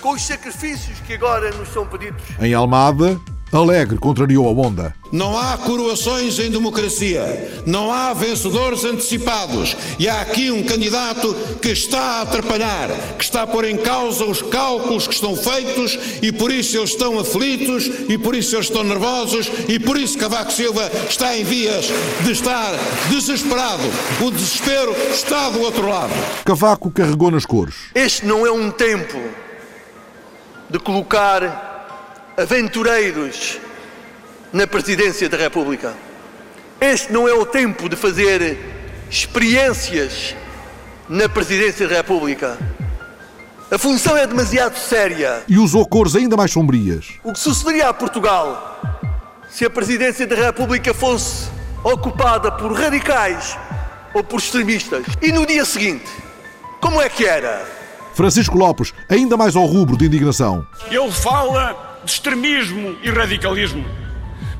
com 0.00 0.12
os 0.12 0.22
sacrifícios 0.22 0.98
que 1.00 1.14
agora 1.14 1.50
nos 1.52 1.68
são 1.68 1.86
pedidos? 1.86 2.22
Em 2.40 2.54
Almada, 2.54 3.20
Alegre 3.52 3.96
contrariou 3.96 4.48
a 4.48 4.66
onda. 4.66 4.92
Não 5.12 5.38
há 5.38 5.56
coroações 5.56 6.36
em 6.40 6.50
democracia, 6.50 7.62
não 7.64 7.92
há 7.92 8.12
vencedores 8.12 8.84
antecipados 8.84 9.76
e 10.00 10.08
há 10.08 10.20
aqui 10.20 10.50
um 10.50 10.64
candidato 10.64 11.32
que 11.62 11.68
está 11.68 12.00
a 12.00 12.22
atrapalhar, 12.22 12.88
que 13.16 13.22
está 13.22 13.42
a 13.42 13.46
pôr 13.46 13.66
em 13.66 13.76
causa 13.76 14.24
os 14.24 14.42
cálculos 14.42 15.06
que 15.06 15.14
estão 15.14 15.36
feitos 15.36 15.96
e 16.20 16.32
por 16.32 16.50
isso 16.50 16.76
eles 16.76 16.90
estão 16.90 17.20
aflitos 17.20 17.88
e 18.08 18.18
por 18.18 18.34
isso 18.34 18.56
eles 18.56 18.66
estão 18.66 18.82
nervosos 18.82 19.48
e 19.68 19.78
por 19.78 19.96
isso 19.96 20.18
Cavaco 20.18 20.52
Silva 20.52 20.90
está 21.08 21.36
em 21.36 21.44
vias 21.44 21.86
de 22.24 22.32
estar 22.32 22.72
desesperado. 23.10 23.84
O 24.26 24.30
desespero 24.32 24.90
está 25.12 25.50
do 25.50 25.60
outro 25.60 25.88
lado. 25.88 26.12
Cavaco 26.44 26.90
carregou 26.90 27.30
nas 27.30 27.46
cores. 27.46 27.76
Este 27.94 28.26
não 28.26 28.44
é 28.44 28.50
um 28.50 28.72
tempo 28.72 29.18
de 30.68 30.80
colocar 30.80 31.75
aventureiros 32.36 33.58
na 34.52 34.66
presidência 34.66 35.28
da 35.28 35.36
República. 35.36 35.94
Este 36.80 37.12
não 37.12 37.26
é 37.26 37.32
o 37.32 37.46
tempo 37.46 37.88
de 37.88 37.96
fazer 37.96 38.58
experiências 39.10 40.34
na 41.08 41.28
presidência 41.28 41.88
da 41.88 41.96
República. 41.96 42.58
A 43.70 43.78
função 43.78 44.16
é 44.16 44.26
demasiado 44.26 44.76
séria. 44.76 45.42
E 45.48 45.58
usou 45.58 45.86
cores 45.86 46.14
ainda 46.14 46.36
mais 46.36 46.52
sombrias. 46.52 47.14
O 47.24 47.32
que 47.32 47.38
sucederia 47.38 47.88
a 47.88 47.94
Portugal 47.94 49.00
se 49.48 49.64
a 49.64 49.70
presidência 49.70 50.26
da 50.26 50.36
República 50.36 50.92
fosse 50.92 51.48
ocupada 51.82 52.52
por 52.52 52.72
radicais 52.72 53.56
ou 54.14 54.22
por 54.22 54.38
extremistas? 54.38 55.06
E 55.22 55.32
no 55.32 55.46
dia 55.46 55.64
seguinte, 55.64 56.10
como 56.80 57.00
é 57.00 57.08
que 57.08 57.24
era? 57.24 57.64
Francisco 58.14 58.56
Lopes, 58.56 58.92
ainda 59.08 59.36
mais 59.36 59.56
ao 59.56 59.64
rubro 59.64 59.96
de 59.96 60.06
indignação. 60.06 60.66
Ele 60.90 61.10
fala 61.10 61.95
de 62.06 62.12
extremismo 62.12 62.96
e 63.02 63.10
radicalismo. 63.10 63.84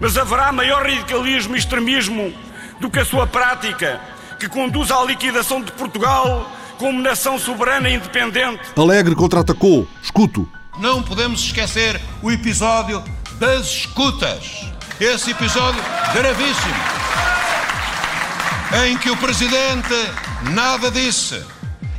Mas 0.01 0.19
haverá 0.19 0.53
maior 0.53 0.83
radicalismo 0.83 1.55
e 1.55 1.59
extremismo 1.59 2.35
do 2.81 2.91
que 2.91 2.99
a 2.99 3.05
sua 3.05 3.27
prática, 3.27 4.01
que 4.39 4.49
conduz 4.49 4.91
à 4.91 5.03
liquidação 5.05 5.63
de 5.63 5.73
Portugal 5.73 6.51
como 6.77 7.01
nação 7.01 7.39
soberana 7.39 7.89
e 7.89 7.95
independente. 7.95 8.61
Alegre 8.77 9.15
contra-atacou. 9.15 9.89
Escuto. 10.03 10.47
Não 10.79 11.03
podemos 11.03 11.41
esquecer 11.41 11.99
o 12.21 12.31
episódio 12.31 13.03
das 13.39 13.67
escutas. 13.67 14.67
Esse 15.01 15.31
episódio 15.31 15.83
gravíssimo. 16.13 16.75
Em 18.85 18.99
que 18.99 19.09
o 19.09 19.17
presidente 19.17 19.95
nada 20.53 20.91
disse. 20.91 21.43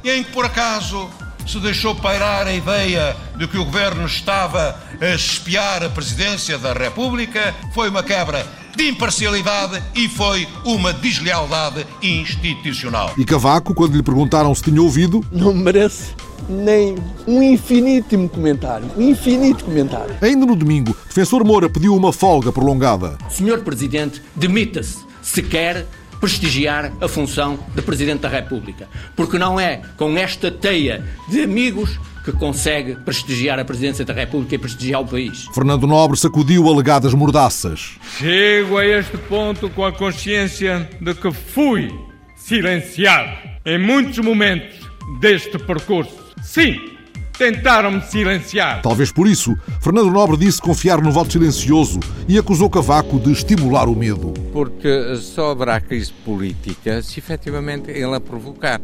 E 0.03 0.11
em 0.11 0.23
que, 0.23 0.31
por 0.31 0.45
acaso, 0.45 1.09
se 1.47 1.59
deixou 1.59 1.95
pairar 1.95 2.45
a 2.45 2.53
ideia 2.53 3.15
de 3.37 3.47
que 3.47 3.57
o 3.57 3.65
governo 3.65 4.05
estava 4.05 4.79
a 4.99 5.15
espiar 5.15 5.83
a 5.83 5.89
presidência 5.89 6.57
da 6.57 6.73
República, 6.73 7.55
foi 7.73 7.89
uma 7.89 8.03
quebra 8.03 8.45
de 8.75 8.89
imparcialidade 8.89 9.81
e 9.95 10.07
foi 10.07 10.47
uma 10.63 10.93
deslealdade 10.93 11.87
institucional. 12.01 13.11
E 13.17 13.25
Cavaco, 13.25 13.73
quando 13.73 13.95
lhe 13.95 14.03
perguntaram 14.03 14.53
se 14.53 14.63
tinha 14.63 14.81
ouvido, 14.81 15.25
não 15.31 15.53
merece 15.53 16.13
nem 16.47 16.95
um 17.25 17.41
infinítimo 17.41 18.29
comentário. 18.29 18.89
Um 18.95 19.09
infinito 19.09 19.65
comentário. 19.65 20.15
Ainda 20.21 20.45
no 20.45 20.55
domingo, 20.55 20.95
defensor 21.07 21.43
Moura 21.43 21.69
pediu 21.69 21.95
uma 21.95 22.13
folga 22.13 22.51
prolongada. 22.51 23.17
Senhor 23.29 23.61
Presidente, 23.61 24.21
demita-se 24.35 24.99
se 25.21 25.41
quer 25.41 25.85
prestigiar 26.27 26.91
a 26.99 27.07
função 27.07 27.57
de 27.73 27.81
Presidente 27.81 28.19
da 28.19 28.27
República. 28.27 28.89
Porque 29.15 29.39
não 29.39 29.57
é 29.57 29.81
com 29.95 30.17
esta 30.17 30.51
teia 30.51 31.01
de 31.29 31.41
amigos 31.41 31.97
que 32.25 32.33
consegue 32.33 32.95
prestigiar 32.95 33.57
a 33.57 33.63
Presidência 33.63 34.03
da 34.03 34.13
República 34.13 34.55
e 34.55 34.57
prestigiar 34.57 34.99
o 34.99 35.07
país. 35.07 35.47
Fernando 35.55 35.87
Nobre 35.87 36.19
sacudiu 36.19 36.67
alegadas 36.67 37.13
mordaças. 37.13 37.91
Chego 38.17 38.77
a 38.77 38.85
este 38.85 39.17
ponto 39.17 39.69
com 39.69 39.85
a 39.85 39.93
consciência 39.93 40.89
de 40.99 41.15
que 41.15 41.31
fui 41.31 41.97
silenciado 42.35 43.31
em 43.65 43.77
muitos 43.77 44.17
momentos 44.19 44.75
deste 45.21 45.57
percurso. 45.57 46.17
Sim, 46.43 46.96
Tentaram-me 47.37 48.01
silenciar. 48.01 48.81
Talvez 48.81 49.11
por 49.11 49.27
isso, 49.27 49.55
Fernando 49.79 50.09
Nobre 50.09 50.37
disse 50.37 50.59
confiar 50.59 50.99
no 50.99 51.11
voto 51.11 51.33
silencioso 51.33 51.99
e 52.27 52.35
acusou 52.35 52.67
Cavaco 52.67 53.19
de 53.19 53.31
estimular 53.31 53.87
o 53.87 53.95
medo. 53.95 54.33
Porque 54.51 55.15
só 55.17 55.51
haverá 55.51 55.79
crise 55.79 56.11
política 56.25 56.99
se 57.03 57.19
efetivamente 57.19 57.91
ele 57.91 58.15
a 58.15 58.19
provocar. 58.19 58.81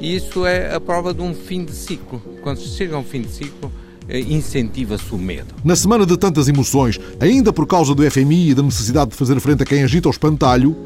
E 0.00 0.14
isso 0.14 0.44
é 0.44 0.74
a 0.74 0.78
prova 0.78 1.14
de 1.14 1.22
um 1.22 1.34
fim 1.34 1.64
de 1.64 1.72
ciclo. 1.72 2.20
Quando 2.42 2.58
se 2.58 2.68
chega 2.76 2.94
a 2.94 2.98
um 2.98 3.04
fim 3.04 3.22
de 3.22 3.30
ciclo, 3.30 3.72
eh, 4.06 4.20
incentiva-se 4.20 5.14
o 5.14 5.18
medo. 5.18 5.54
Na 5.64 5.74
semana 5.74 6.04
de 6.04 6.16
tantas 6.18 6.46
emoções, 6.46 7.00
ainda 7.18 7.54
por 7.54 7.66
causa 7.66 7.94
do 7.94 8.08
FMI 8.08 8.50
e 8.50 8.54
da 8.54 8.62
necessidade 8.62 9.12
de 9.12 9.16
fazer 9.16 9.40
frente 9.40 9.62
a 9.62 9.66
quem 9.66 9.82
agita 9.82 10.08
o 10.08 10.10
espantalho, 10.10 10.76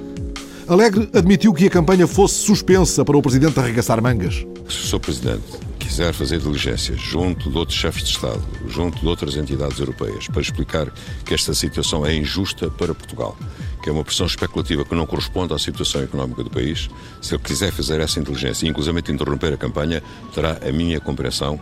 Alegre 0.69 1.11
admitiu 1.13 1.53
que 1.53 1.67
a 1.67 1.71
campanha 1.71 2.07
fosse 2.07 2.37
suspensa 2.37 3.05
para 3.05 3.17
o 3.17 3.23
Presidente 3.23 3.59
arregaçar 3.59 4.01
mangas. 4.01 4.47
Sr. 4.69 5.01
Presidente 5.01 5.72
quiser 5.93 6.15
fazer 6.15 6.39
diligências 6.39 6.99
junto 6.99 7.51
de 7.51 7.59
outros 7.59 7.77
chefes 7.77 8.05
de 8.05 8.11
Estado, 8.13 8.43
junto 8.67 8.99
de 8.99 9.07
outras 9.07 9.37
entidades 9.37 9.79
europeias, 9.79 10.27
para 10.27 10.41
explicar 10.41 10.91
que 11.23 11.35
esta 11.35 11.53
situação 11.53 12.07
é 12.07 12.15
injusta 12.17 12.71
para 12.71 12.95
Portugal, 12.95 13.37
que 13.83 13.91
é 13.91 13.93
uma 13.93 14.03
pressão 14.03 14.25
especulativa 14.25 14.87
que 14.87 14.95
não 14.95 15.05
corresponde 15.05 15.53
à 15.53 15.59
situação 15.59 16.01
económica 16.03 16.43
do 16.43 16.49
país, 16.49 16.89
se 17.21 17.35
ele 17.35 17.43
quiser 17.43 17.71
fazer 17.73 18.01
essa 18.01 18.19
inteligência 18.19 18.65
e 18.65 18.71
inclusive 18.71 18.99
interromper 19.13 19.53
a 19.53 19.59
campanha, 19.59 20.03
terá 20.35 20.59
a 20.67 20.73
minha 20.73 20.99
compreensão 20.99 21.61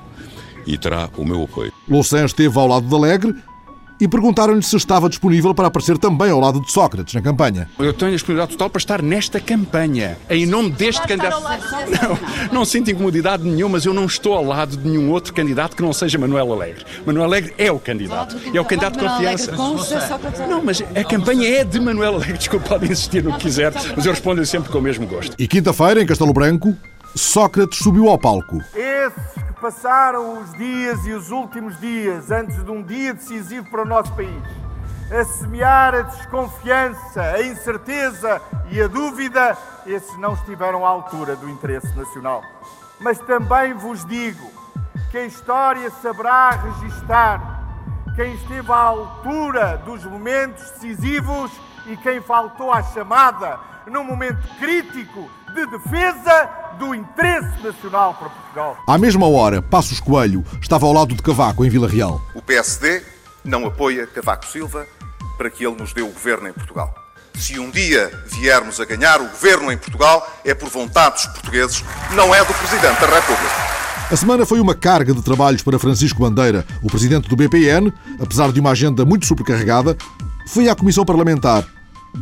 e 0.64 0.78
terá 0.78 1.10
o 1.16 1.24
meu 1.24 1.42
apoio. 1.42 1.72
Louçã 1.88 2.24
esteve 2.24 2.56
ao 2.56 2.68
lado 2.68 2.86
de 2.86 2.94
Alegre 2.94 3.34
e 4.00 4.08
perguntaram-lhe 4.08 4.62
se 4.62 4.76
estava 4.76 5.08
disponível 5.08 5.54
para 5.54 5.68
aparecer 5.68 5.98
também 5.98 6.30
ao 6.30 6.40
lado 6.40 6.60
de 6.60 6.72
Sócrates 6.72 7.14
na 7.14 7.20
campanha. 7.20 7.68
Eu 7.78 7.92
tenho 7.92 8.12
a 8.12 8.14
disponibilidade 8.14 8.52
total 8.52 8.70
para 8.70 8.78
estar 8.78 9.02
nesta 9.02 9.38
campanha, 9.38 10.16
em 10.28 10.46
nome 10.46 10.70
deste 10.70 11.06
candidato. 11.06 11.40
Não, 11.40 12.60
não 12.60 12.64
sinto 12.64 12.90
incomodidade 12.90 13.44
nenhuma, 13.44 13.70
mas 13.72 13.84
eu 13.84 13.92
não 13.92 14.06
estou 14.06 14.34
ao 14.34 14.44
lado 14.44 14.76
de 14.76 14.88
nenhum 14.88 15.10
outro 15.10 15.34
candidato 15.34 15.76
que 15.76 15.82
não 15.82 15.92
seja 15.92 16.18
Manuel 16.18 16.52
Alegre. 16.52 16.84
Manuel 17.06 17.24
Alegre 17.24 17.54
é 17.58 17.70
o 17.70 17.78
candidato, 17.78 18.36
é 18.52 18.60
o 18.60 18.64
candidato 18.64 18.98
de 18.98 19.04
confiança. 19.04 19.52
Não, 20.48 20.64
mas 20.64 20.82
a 20.82 21.04
campanha 21.04 21.48
é 21.48 21.64
de 21.64 21.78
Manuel 21.78 22.14
Alegre, 22.14 22.38
desculpa, 22.38 22.70
pode 22.70 22.90
insistir 22.90 23.22
no 23.22 23.32
que 23.34 23.40
quiser, 23.40 23.72
mas 23.96 24.06
eu 24.06 24.12
respondo 24.12 24.44
sempre 24.46 24.70
com 24.70 24.78
o 24.78 24.82
mesmo 24.82 25.06
gosto. 25.06 25.34
E 25.38 25.46
quinta-feira, 25.46 26.02
em 26.02 26.06
Castelo 26.06 26.32
Branco, 26.32 26.74
Sócrates 27.14 27.78
subiu 27.78 28.08
ao 28.08 28.18
palco. 28.18 28.62
Passaram 29.60 30.40
os 30.40 30.54
dias 30.54 31.04
e 31.04 31.12
os 31.12 31.30
últimos 31.30 31.78
dias 31.78 32.30
antes 32.30 32.64
de 32.64 32.70
um 32.70 32.82
dia 32.82 33.12
decisivo 33.12 33.68
para 33.70 33.82
o 33.82 33.84
nosso 33.84 34.10
país, 34.14 34.42
a 35.12 35.22
semear 35.22 35.94
a 35.94 36.00
desconfiança, 36.00 37.20
a 37.20 37.42
incerteza 37.42 38.40
e 38.70 38.80
a 38.80 38.86
dúvida, 38.86 39.54
esses 39.84 40.16
não 40.16 40.32
estiveram 40.32 40.86
à 40.86 40.88
altura 40.88 41.36
do 41.36 41.46
interesse 41.46 41.94
nacional. 41.94 42.42
Mas 42.98 43.18
também 43.18 43.74
vos 43.74 44.02
digo 44.06 44.50
que 45.10 45.18
a 45.18 45.26
história 45.26 45.90
saberá 45.90 46.50
registar 46.50 47.60
quem 48.16 48.32
esteve 48.36 48.72
à 48.72 48.76
altura 48.76 49.76
dos 49.84 50.02
momentos 50.04 50.70
decisivos 50.70 51.50
e 51.90 51.96
quem 51.96 52.20
faltou 52.20 52.72
à 52.72 52.82
chamada 52.82 53.58
num 53.86 54.04
momento 54.04 54.38
crítico 54.58 55.28
de 55.52 55.66
defesa 55.66 56.48
do 56.78 56.94
interesse 56.94 57.60
nacional 57.62 58.14
para 58.14 58.28
Portugal. 58.28 58.78
À 58.86 58.96
mesma 58.96 59.28
hora, 59.28 59.60
Passos 59.60 59.98
Coelho 59.98 60.44
estava 60.62 60.86
ao 60.86 60.92
lado 60.92 61.14
de 61.14 61.22
Cavaco, 61.22 61.64
em 61.64 61.68
Vila 61.68 61.88
Real. 61.88 62.20
O 62.32 62.40
PSD 62.40 63.02
não 63.44 63.66
apoia 63.66 64.06
Cavaco 64.06 64.46
Silva 64.46 64.86
para 65.36 65.50
que 65.50 65.66
ele 65.66 65.74
nos 65.76 65.92
dê 65.92 66.02
o 66.02 66.08
governo 66.08 66.48
em 66.48 66.52
Portugal. 66.52 66.94
Se 67.34 67.58
um 67.58 67.70
dia 67.70 68.10
viermos 68.26 68.78
a 68.80 68.84
ganhar 68.84 69.20
o 69.20 69.28
governo 69.28 69.72
em 69.72 69.78
Portugal, 69.78 70.24
é 70.44 70.54
por 70.54 70.68
vontade 70.68 71.14
dos 71.16 71.26
portugueses, 71.26 71.84
não 72.12 72.32
é 72.34 72.44
do 72.44 72.54
Presidente 72.54 73.00
da 73.00 73.06
República. 73.06 73.70
A 74.10 74.16
semana 74.16 74.46
foi 74.46 74.60
uma 74.60 74.74
carga 74.74 75.12
de 75.12 75.22
trabalhos 75.22 75.62
para 75.62 75.78
Francisco 75.78 76.20
Bandeira, 76.20 76.64
o 76.82 76.88
presidente 76.88 77.28
do 77.28 77.36
BPN, 77.36 77.92
apesar 78.20 78.52
de 78.52 78.60
uma 78.60 78.70
agenda 78.70 79.04
muito 79.04 79.26
sobrecarregada, 79.26 79.96
foi 80.46 80.68
à 80.68 80.74
Comissão 80.74 81.04
Parlamentar 81.04 81.64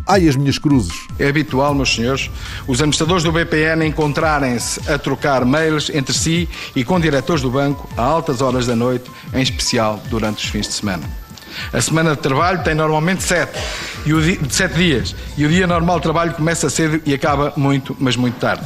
Ai, 0.06 0.28
as 0.28 0.36
minhas 0.36 0.58
cruzes. 0.58 1.06
É 1.18 1.28
habitual, 1.28 1.74
meus 1.74 1.94
senhores, 1.94 2.30
os 2.66 2.80
administradores 2.80 3.24
do 3.24 3.32
BPN 3.32 3.86
encontrarem-se 3.86 4.80
a 4.90 4.98
trocar 4.98 5.44
mails 5.44 5.90
entre 5.90 6.14
si 6.14 6.48
e 6.74 6.84
com 6.84 6.98
diretores 7.00 7.42
do 7.42 7.50
banco 7.50 7.88
a 7.96 8.02
altas 8.02 8.40
horas 8.40 8.66
da 8.66 8.76
noite, 8.76 9.10
em 9.34 9.42
especial 9.42 10.02
durante 10.08 10.44
os 10.44 10.50
fins 10.50 10.66
de 10.66 10.74
semana. 10.74 11.04
A 11.72 11.80
semana 11.80 12.14
de 12.14 12.22
trabalho 12.22 12.62
tem 12.62 12.74
normalmente 12.74 13.22
sete, 13.22 13.58
e 14.06 14.14
o 14.14 14.22
dia, 14.22 14.38
sete 14.48 14.74
dias 14.76 15.14
e 15.36 15.44
o 15.44 15.48
dia 15.48 15.66
normal 15.66 15.96
de 15.96 16.04
trabalho 16.04 16.32
começa 16.34 16.70
cedo 16.70 17.02
e 17.04 17.12
acaba 17.12 17.52
muito, 17.56 17.96
mas 17.98 18.16
muito 18.16 18.38
tarde. 18.38 18.64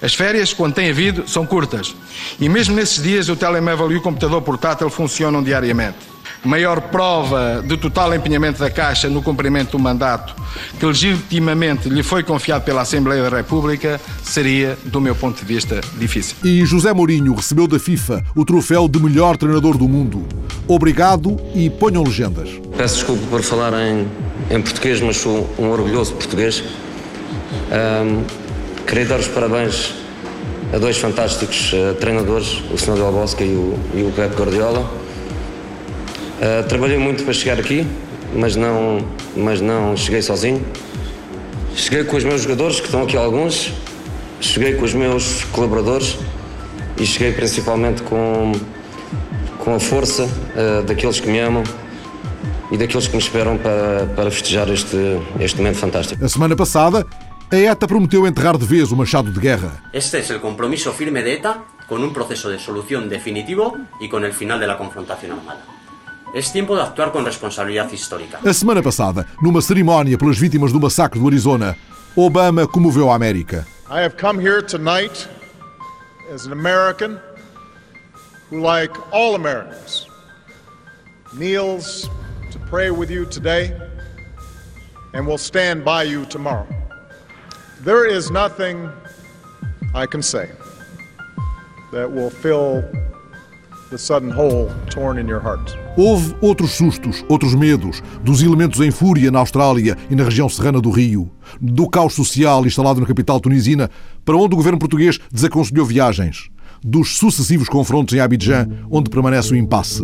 As 0.00 0.14
férias, 0.14 0.52
quando 0.52 0.74
tem 0.74 0.90
havido, 0.90 1.28
são 1.28 1.46
curtas. 1.46 1.94
E 2.38 2.48
mesmo 2.48 2.74
nesses 2.74 3.02
dias, 3.02 3.28
o 3.28 3.36
telemóvel 3.36 3.92
e 3.92 3.96
o 3.96 4.02
computador 4.02 4.42
portátil 4.42 4.90
funcionam 4.90 5.42
diariamente. 5.42 6.13
Maior 6.44 6.80
prova 6.82 7.62
de 7.66 7.76
total 7.76 8.14
empenhamento 8.14 8.58
da 8.58 8.70
Caixa 8.70 9.08
no 9.08 9.22
cumprimento 9.22 9.72
do 9.72 9.78
mandato 9.78 10.34
que 10.78 10.86
legitimamente 10.86 11.88
lhe 11.88 12.02
foi 12.02 12.22
confiado 12.22 12.64
pela 12.64 12.82
Assembleia 12.82 13.28
da 13.28 13.36
República 13.36 14.00
seria, 14.22 14.76
do 14.84 15.00
meu 15.00 15.14
ponto 15.14 15.38
de 15.38 15.44
vista, 15.44 15.80
difícil. 15.96 16.36
E 16.44 16.64
José 16.64 16.92
Mourinho 16.92 17.34
recebeu 17.34 17.66
da 17.66 17.78
FIFA 17.78 18.22
o 18.34 18.44
troféu 18.44 18.88
de 18.88 19.00
melhor 19.00 19.36
treinador 19.36 19.76
do 19.76 19.88
mundo. 19.88 20.26
Obrigado 20.66 21.36
e 21.54 21.68
ponham 21.70 22.02
legendas. 22.02 22.48
Peço 22.76 22.96
desculpa 22.96 23.22
por 23.28 23.42
falar 23.42 23.72
em, 23.72 24.06
em 24.50 24.60
português, 24.60 25.00
mas 25.00 25.16
sou 25.16 25.48
um 25.58 25.70
orgulhoso 25.70 26.14
português. 26.14 26.62
Um, 27.70 28.24
queria 28.86 29.06
dar 29.06 29.18
os 29.18 29.28
parabéns 29.28 29.94
a 30.72 30.78
dois 30.78 30.96
fantásticos 30.96 31.72
uh, 31.72 31.94
treinadores, 31.94 32.62
o 32.72 32.78
Sr. 32.78 32.94
Del 32.94 33.12
Bosque 33.12 33.44
e 33.44 33.54
o, 33.54 33.78
e 33.94 34.02
o 34.02 34.10
Pep 34.12 34.34
Guardiola. 34.34 35.03
Uh, 36.34 36.66
trabalhei 36.68 36.98
muito 36.98 37.24
para 37.24 37.32
chegar 37.32 37.58
aqui, 37.58 37.86
mas 38.34 38.56
não, 38.56 39.06
mas 39.36 39.60
não 39.60 39.96
cheguei 39.96 40.20
sozinho. 40.22 40.64
Cheguei 41.74 42.04
com 42.04 42.16
os 42.16 42.24
meus 42.24 42.42
jogadores, 42.42 42.80
que 42.80 42.86
estão 42.86 43.02
aqui 43.02 43.16
alguns, 43.16 43.72
cheguei 44.40 44.74
com 44.74 44.84
os 44.84 44.94
meus 44.94 45.44
colaboradores 45.44 46.18
e 46.98 47.06
cheguei 47.06 47.32
principalmente 47.32 48.02
com, 48.02 48.52
com 49.58 49.74
a 49.74 49.80
força 49.80 50.24
uh, 50.24 50.82
daqueles 50.84 51.20
que 51.20 51.28
me 51.28 51.40
amam 51.40 51.64
e 52.70 52.76
daqueles 52.76 53.06
que 53.06 53.16
me 53.16 53.22
esperam 53.22 53.56
para, 53.58 54.06
para 54.14 54.30
festejar 54.30 54.68
este, 54.70 54.96
este 55.40 55.58
momento 55.58 55.78
fantástico. 55.78 56.24
A 56.24 56.28
semana 56.28 56.56
passada, 56.56 57.06
a 57.50 57.56
ETA 57.56 57.86
prometeu 57.86 58.26
enterrar 58.26 58.56
de 58.56 58.64
vez 58.64 58.90
o 58.90 58.96
machado 58.96 59.30
de 59.30 59.40
guerra. 59.40 59.82
Este 59.92 60.18
es 60.18 60.30
el 60.30 60.40
compromiso 60.40 60.92
firme 60.92 61.22
de 61.22 61.34
ETA 61.34 61.64
con 61.88 62.02
un 62.02 62.12
proceso 62.12 62.48
de 62.48 62.58
solución 62.58 63.08
definitivo 63.08 63.76
y 64.00 64.08
con 64.08 64.24
el 64.24 64.32
final 64.32 64.58
de 64.58 64.66
la 64.66 64.76
confrontación 64.78 65.32
armada. 65.32 65.73
Es 66.34 66.50
tiempo 66.50 66.74
de 66.74 66.82
actuar 66.82 67.12
con 67.12 67.24
responsabilidad 67.24 67.90
histórica. 67.92 68.40
A 68.44 68.52
semana 68.52 68.82
passada, 68.82 69.24
numa 69.40 69.62
cerimónia 69.62 70.18
pelas 70.18 70.36
vítimas 70.36 70.72
do 70.72 70.80
massacre 70.80 71.20
do 71.20 71.28
Arizona, 71.28 71.76
Obama 72.16 72.66
comoveu 72.66 73.08
a 73.08 73.14
América. 73.14 73.64
I 73.88 74.02
have 74.02 74.16
come 74.16 74.40
here 74.40 74.60
tonight 74.60 75.28
as 76.32 76.44
an 76.44 76.52
American 76.52 77.20
who, 78.50 78.60
like 78.60 78.92
all 79.12 79.36
Americans, 79.36 80.08
kneels 81.34 82.10
to 82.50 82.58
pray 82.68 82.90
with 82.90 83.12
you 83.12 83.26
today 83.26 83.72
and 85.12 85.24
will 85.28 85.38
stand 85.38 85.84
by 85.84 86.02
you 86.02 86.26
tomorrow. 86.26 86.66
There 87.84 88.04
is 88.04 88.32
nothing 88.32 88.90
I 89.94 90.06
can 90.06 90.20
say 90.20 90.50
that 91.92 92.10
will 92.10 92.30
fill 92.30 92.82
Houve 95.96 96.34
outros 96.40 96.72
sustos, 96.72 97.24
outros 97.28 97.54
medos, 97.54 98.02
dos 98.22 98.42
elementos 98.42 98.80
em 98.80 98.90
fúria 98.90 99.30
na 99.30 99.38
Austrália 99.38 99.96
e 100.10 100.14
na 100.14 100.24
região 100.24 100.48
serrana 100.48 100.80
do 100.80 100.90
Rio, 100.90 101.30
do 101.60 101.88
caos 101.88 102.14
social 102.14 102.66
instalado 102.66 103.00
na 103.00 103.06
capital 103.06 103.40
tunisina, 103.40 103.90
para 104.24 104.36
onde 104.36 104.54
o 104.54 104.56
governo 104.56 104.78
português 104.78 105.18
desaconselhou 105.30 105.86
viagens, 105.86 106.50
dos 106.82 107.16
sucessivos 107.16 107.68
confrontos 107.68 108.14
em 108.14 108.20
Abidjan, 108.20 108.68
onde 108.90 109.10
permanece 109.10 109.52
o 109.52 109.56
impasse, 109.56 110.02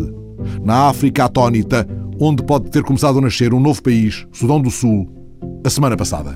na 0.63 0.87
África 0.87 1.25
atónita, 1.25 1.87
onde 2.19 2.43
pode 2.43 2.69
ter 2.69 2.83
começado 2.83 3.17
a 3.17 3.21
nascer 3.21 3.53
um 3.53 3.59
novo 3.59 3.81
país, 3.83 4.25
Sudão 4.31 4.61
do 4.61 4.71
Sul, 4.71 5.09
a 5.63 5.69
semana 5.69 5.97
passada. 5.97 6.35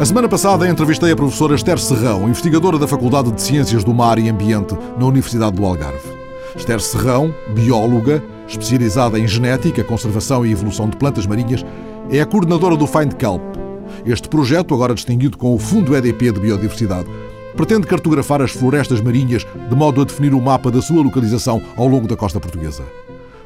A 0.00 0.04
semana 0.06 0.30
passada 0.30 0.66
entrevistei 0.66 1.12
a 1.12 1.16
professora 1.16 1.54
Esther 1.54 1.78
Serrão, 1.78 2.26
investigadora 2.26 2.78
da 2.78 2.88
Faculdade 2.88 3.30
de 3.32 3.42
Ciências 3.42 3.84
do 3.84 3.92
Mar 3.92 4.18
e 4.18 4.30
Ambiente 4.30 4.74
na 4.98 5.04
Universidade 5.04 5.56
do 5.56 5.66
Algarve. 5.66 6.08
Esther 6.56 6.80
Serrão, 6.80 7.34
bióloga, 7.54 8.24
especializada 8.48 9.18
em 9.18 9.28
genética, 9.28 9.84
conservação 9.84 10.46
e 10.46 10.52
evolução 10.52 10.88
de 10.88 10.96
plantas 10.96 11.26
marinhas, 11.26 11.66
é 12.10 12.18
a 12.18 12.24
coordenadora 12.24 12.78
do 12.78 12.86
Find 12.86 13.12
Kelp. 13.12 13.42
Este 14.06 14.26
projeto, 14.26 14.72
agora 14.72 14.94
distinguido 14.94 15.36
com 15.36 15.54
o 15.54 15.58
Fundo 15.58 15.94
EDP 15.94 16.32
de 16.32 16.40
Biodiversidade, 16.40 17.10
pretende 17.54 17.86
cartografar 17.86 18.40
as 18.40 18.52
florestas 18.52 19.02
marinhas 19.02 19.46
de 19.68 19.76
modo 19.76 20.00
a 20.00 20.04
definir 20.04 20.32
o 20.32 20.40
mapa 20.40 20.70
da 20.70 20.80
sua 20.80 21.02
localização 21.02 21.60
ao 21.76 21.86
longo 21.86 22.08
da 22.08 22.16
costa 22.16 22.40
portuguesa. 22.40 22.84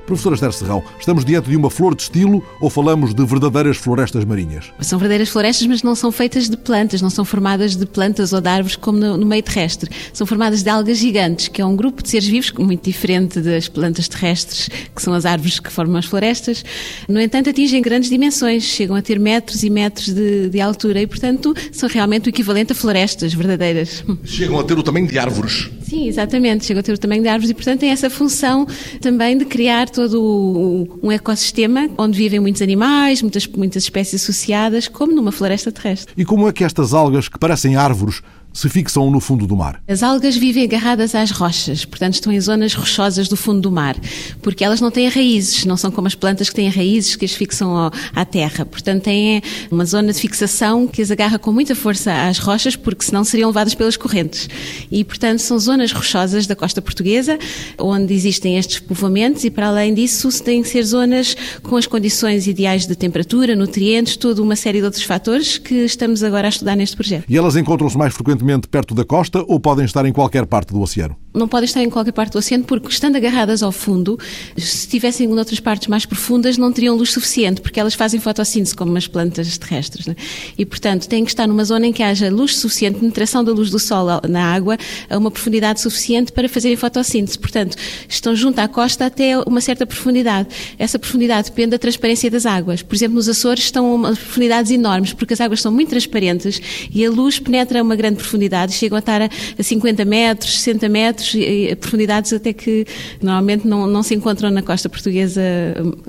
Professora 0.06 0.34
Esther 0.34 0.52
Serrão, 0.52 0.84
estamos 0.98 1.24
diante 1.24 1.48
de 1.48 1.56
uma 1.56 1.70
flor 1.70 1.94
de 1.94 2.02
estilo 2.02 2.44
ou 2.60 2.68
falamos 2.68 3.14
de 3.14 3.24
verdadeiras 3.24 3.78
florestas 3.78 4.24
marinhas? 4.24 4.70
São 4.80 4.98
verdadeiras 4.98 5.30
florestas, 5.30 5.66
mas 5.66 5.82
não 5.82 5.94
são 5.94 6.12
feitas 6.12 6.48
de 6.48 6.56
plantas, 6.56 7.00
não 7.00 7.08
são 7.08 7.24
formadas 7.24 7.74
de 7.74 7.86
plantas 7.86 8.32
ou 8.32 8.40
de 8.40 8.48
árvores 8.48 8.76
como 8.76 8.98
no, 8.98 9.16
no 9.16 9.24
meio 9.24 9.42
terrestre. 9.42 9.90
São 10.12 10.26
formadas 10.26 10.62
de 10.62 10.68
algas 10.68 10.98
gigantes, 10.98 11.48
que 11.48 11.62
é 11.62 11.64
um 11.64 11.74
grupo 11.74 12.02
de 12.02 12.10
seres 12.10 12.28
vivos 12.28 12.52
muito 12.52 12.84
diferente 12.84 13.40
das 13.40 13.66
plantas 13.66 14.06
terrestres, 14.06 14.68
que 14.94 15.02
são 15.02 15.14
as 15.14 15.24
árvores 15.24 15.58
que 15.58 15.72
formam 15.72 15.96
as 15.96 16.04
florestas. 16.04 16.62
No 17.08 17.20
entanto, 17.20 17.48
atingem 17.48 17.80
grandes 17.80 18.10
dimensões, 18.10 18.62
chegam 18.62 18.96
a 18.96 19.02
ter 19.02 19.18
metros 19.18 19.62
e 19.62 19.70
metros 19.70 20.12
de, 20.12 20.50
de 20.50 20.60
altura 20.60 21.00
e, 21.00 21.06
portanto, 21.06 21.54
são 21.72 21.88
realmente 21.88 22.28
o 22.28 22.30
equivalente 22.30 22.72
a 22.72 22.74
florestas 22.74 23.32
verdadeiras. 23.32 24.04
Chegam 24.24 24.58
a 24.58 24.64
ter 24.64 24.78
o 24.78 24.82
tamanho 24.82 25.06
de 25.06 25.18
árvores. 25.18 25.70
Sim, 25.82 26.08
exatamente. 26.08 26.66
Chegam 26.66 26.80
a 26.80 26.82
ter 26.82 26.92
o 26.92 26.98
tamanho 26.98 27.22
de 27.22 27.28
árvores 27.28 27.50
e, 27.50 27.54
portanto, 27.54 27.80
têm 27.80 27.90
essa 27.90 28.10
função 28.10 28.66
também 29.00 29.38
de 29.38 29.44
criar 29.44 29.88
todo 29.94 30.88
um 31.02 31.12
ecossistema 31.12 31.88
onde 31.96 32.18
vivem 32.18 32.40
muitos 32.40 32.60
animais, 32.60 33.22
muitas, 33.22 33.46
muitas 33.46 33.84
espécies 33.84 34.22
associadas, 34.22 34.88
como 34.88 35.14
numa 35.14 35.30
floresta 35.30 35.70
terrestre. 35.70 36.12
E 36.16 36.24
como 36.24 36.48
é 36.48 36.52
que 36.52 36.64
estas 36.64 36.92
algas, 36.92 37.28
que 37.28 37.38
parecem 37.38 37.76
árvores, 37.76 38.20
se 38.54 38.68
fixam 38.68 39.10
no 39.10 39.20
fundo 39.20 39.46
do 39.46 39.56
mar? 39.56 39.82
As 39.86 40.02
algas 40.02 40.36
vivem 40.36 40.62
agarradas 40.62 41.14
às 41.14 41.32
rochas, 41.32 41.84
portanto 41.84 42.14
estão 42.14 42.32
em 42.32 42.40
zonas 42.40 42.72
rochosas 42.72 43.28
do 43.28 43.36
fundo 43.36 43.60
do 43.60 43.70
mar, 43.70 43.96
porque 44.40 44.64
elas 44.64 44.80
não 44.80 44.90
têm 44.90 45.08
raízes, 45.08 45.64
não 45.64 45.76
são 45.76 45.90
como 45.90 46.06
as 46.06 46.14
plantas 46.14 46.48
que 46.48 46.54
têm 46.54 46.68
raízes 46.68 47.16
que 47.16 47.24
as 47.24 47.32
fixam 47.32 47.76
ao, 47.76 47.90
à 48.14 48.24
terra. 48.24 48.64
Portanto, 48.64 49.02
têm 49.02 49.42
uma 49.70 49.84
zona 49.84 50.12
de 50.12 50.20
fixação 50.20 50.86
que 50.86 51.02
as 51.02 51.10
agarra 51.10 51.38
com 51.38 51.52
muita 51.52 51.74
força 51.74 52.28
às 52.28 52.38
rochas, 52.38 52.76
porque 52.76 53.04
senão 53.04 53.24
seriam 53.24 53.48
levadas 53.48 53.74
pelas 53.74 53.96
correntes. 53.96 54.48
E, 54.90 55.02
portanto, 55.02 55.40
são 55.40 55.58
zonas 55.58 55.90
rochosas 55.90 56.46
da 56.46 56.54
costa 56.54 56.80
portuguesa, 56.80 57.38
onde 57.78 58.14
existem 58.14 58.56
estes 58.56 58.78
povoamentos 58.78 59.44
e, 59.44 59.50
para 59.50 59.68
além 59.68 59.92
disso, 59.92 60.30
têm 60.42 60.62
que 60.62 60.68
ser 60.68 60.84
zonas 60.84 61.36
com 61.62 61.76
as 61.76 61.86
condições 61.86 62.46
ideais 62.46 62.86
de 62.86 62.94
temperatura, 62.94 63.56
nutrientes, 63.56 64.16
toda 64.16 64.40
uma 64.40 64.54
série 64.54 64.78
de 64.78 64.84
outros 64.84 65.02
fatores 65.02 65.58
que 65.58 65.74
estamos 65.84 66.22
agora 66.22 66.46
a 66.46 66.50
estudar 66.50 66.76
neste 66.76 66.94
projeto. 66.94 67.24
E 67.28 67.36
elas 67.36 67.56
encontram-se 67.56 67.98
mais 67.98 68.14
frequentemente 68.14 68.43
perto 68.68 68.94
da 68.94 69.04
costa 69.04 69.44
ou 69.46 69.58
podem 69.58 69.84
estar 69.84 70.04
em 70.06 70.12
qualquer 70.12 70.46
parte 70.46 70.72
do 70.72 70.80
oceano? 70.80 71.16
Não 71.34 71.48
podem 71.48 71.64
estar 71.64 71.82
em 71.82 71.90
qualquer 71.90 72.12
parte 72.12 72.32
do 72.32 72.38
oceano 72.38 72.62
porque, 72.62 72.88
estando 72.88 73.16
agarradas 73.16 73.60
ao 73.62 73.72
fundo, 73.72 74.16
se 74.56 74.78
estivessem 74.78 75.28
em 75.28 75.36
outras 75.36 75.58
partes 75.58 75.88
mais 75.88 76.06
profundas, 76.06 76.56
não 76.56 76.72
teriam 76.72 76.94
luz 76.94 77.10
suficiente, 77.10 77.60
porque 77.60 77.80
elas 77.80 77.94
fazem 77.94 78.20
fotossíntese 78.20 78.74
como 78.76 78.96
as 78.96 79.08
plantas 79.08 79.58
terrestres. 79.58 80.06
Né? 80.06 80.14
E, 80.56 80.64
portanto, 80.64 81.08
têm 81.08 81.24
que 81.24 81.30
estar 81.30 81.48
numa 81.48 81.64
zona 81.64 81.88
em 81.88 81.92
que 81.92 82.04
haja 82.04 82.30
luz 82.30 82.56
suficiente, 82.56 83.00
penetração 83.00 83.42
da 83.42 83.50
luz 83.50 83.68
do 83.68 83.80
sol 83.80 84.06
na 84.28 84.44
água, 84.44 84.78
a 85.10 85.18
uma 85.18 85.30
profundidade 85.30 85.80
suficiente 85.80 86.30
para 86.30 86.48
fazerem 86.48 86.76
fotossíntese. 86.76 87.36
Portanto, 87.36 87.76
estão 88.08 88.36
junto 88.36 88.60
à 88.60 88.68
costa 88.68 89.06
até 89.06 89.36
uma 89.38 89.60
certa 89.60 89.84
profundidade. 89.84 90.48
Essa 90.78 91.00
profundidade 91.00 91.48
depende 91.48 91.70
da 91.70 91.78
transparência 91.78 92.30
das 92.30 92.46
águas. 92.46 92.80
Por 92.80 92.94
exemplo, 92.94 93.16
nos 93.16 93.28
Açores 93.28 93.64
estão 93.64 94.06
a 94.06 94.10
profundidades 94.10 94.70
enormes, 94.70 95.12
porque 95.12 95.34
as 95.34 95.40
águas 95.40 95.60
são 95.60 95.72
muito 95.72 95.88
transparentes 95.88 96.60
e 96.92 97.04
a 97.04 97.10
luz 97.10 97.38
penetra 97.40 97.80
a 97.80 97.82
uma 97.82 97.96
grande 97.96 98.16
profundidade, 98.16 98.33
chegam 98.70 98.96
a 98.96 99.00
estar 99.00 99.22
a 99.22 99.62
50 99.62 100.04
metros, 100.04 100.58
60 100.60 100.88
metros, 100.88 101.34
e 101.34 101.74
profundidades 101.76 102.32
até 102.32 102.52
que 102.52 102.86
normalmente 103.22 103.66
não, 103.66 103.86
não 103.86 104.02
se 104.02 104.14
encontram 104.14 104.50
na 104.50 104.62
costa 104.62 104.88
portuguesa, 104.88 105.42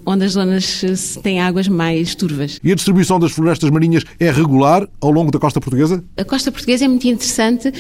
onde 0.06 0.26
as 0.26 0.32
zonas 0.32 1.18
têm 1.22 1.40
águas 1.40 1.68
mais 1.68 2.16
turvas. 2.16 2.60
E 2.64 2.72
a 2.72 2.76
distribuição 2.76 3.20
das 3.20 3.32
florestas 3.32 3.70
marinhas 3.70 4.04
é 4.20 4.32
regular 4.32 4.88
ao 5.02 5.12
longo 5.12 5.32
da 5.32 5.40
costa 5.40 5.60
portuguesa? 5.60 6.04
A 6.18 6.24
costa 6.24 6.52
portuguesa 6.52 6.86
é 6.86 6.88
muito 6.88 7.08
interessante 7.08 7.72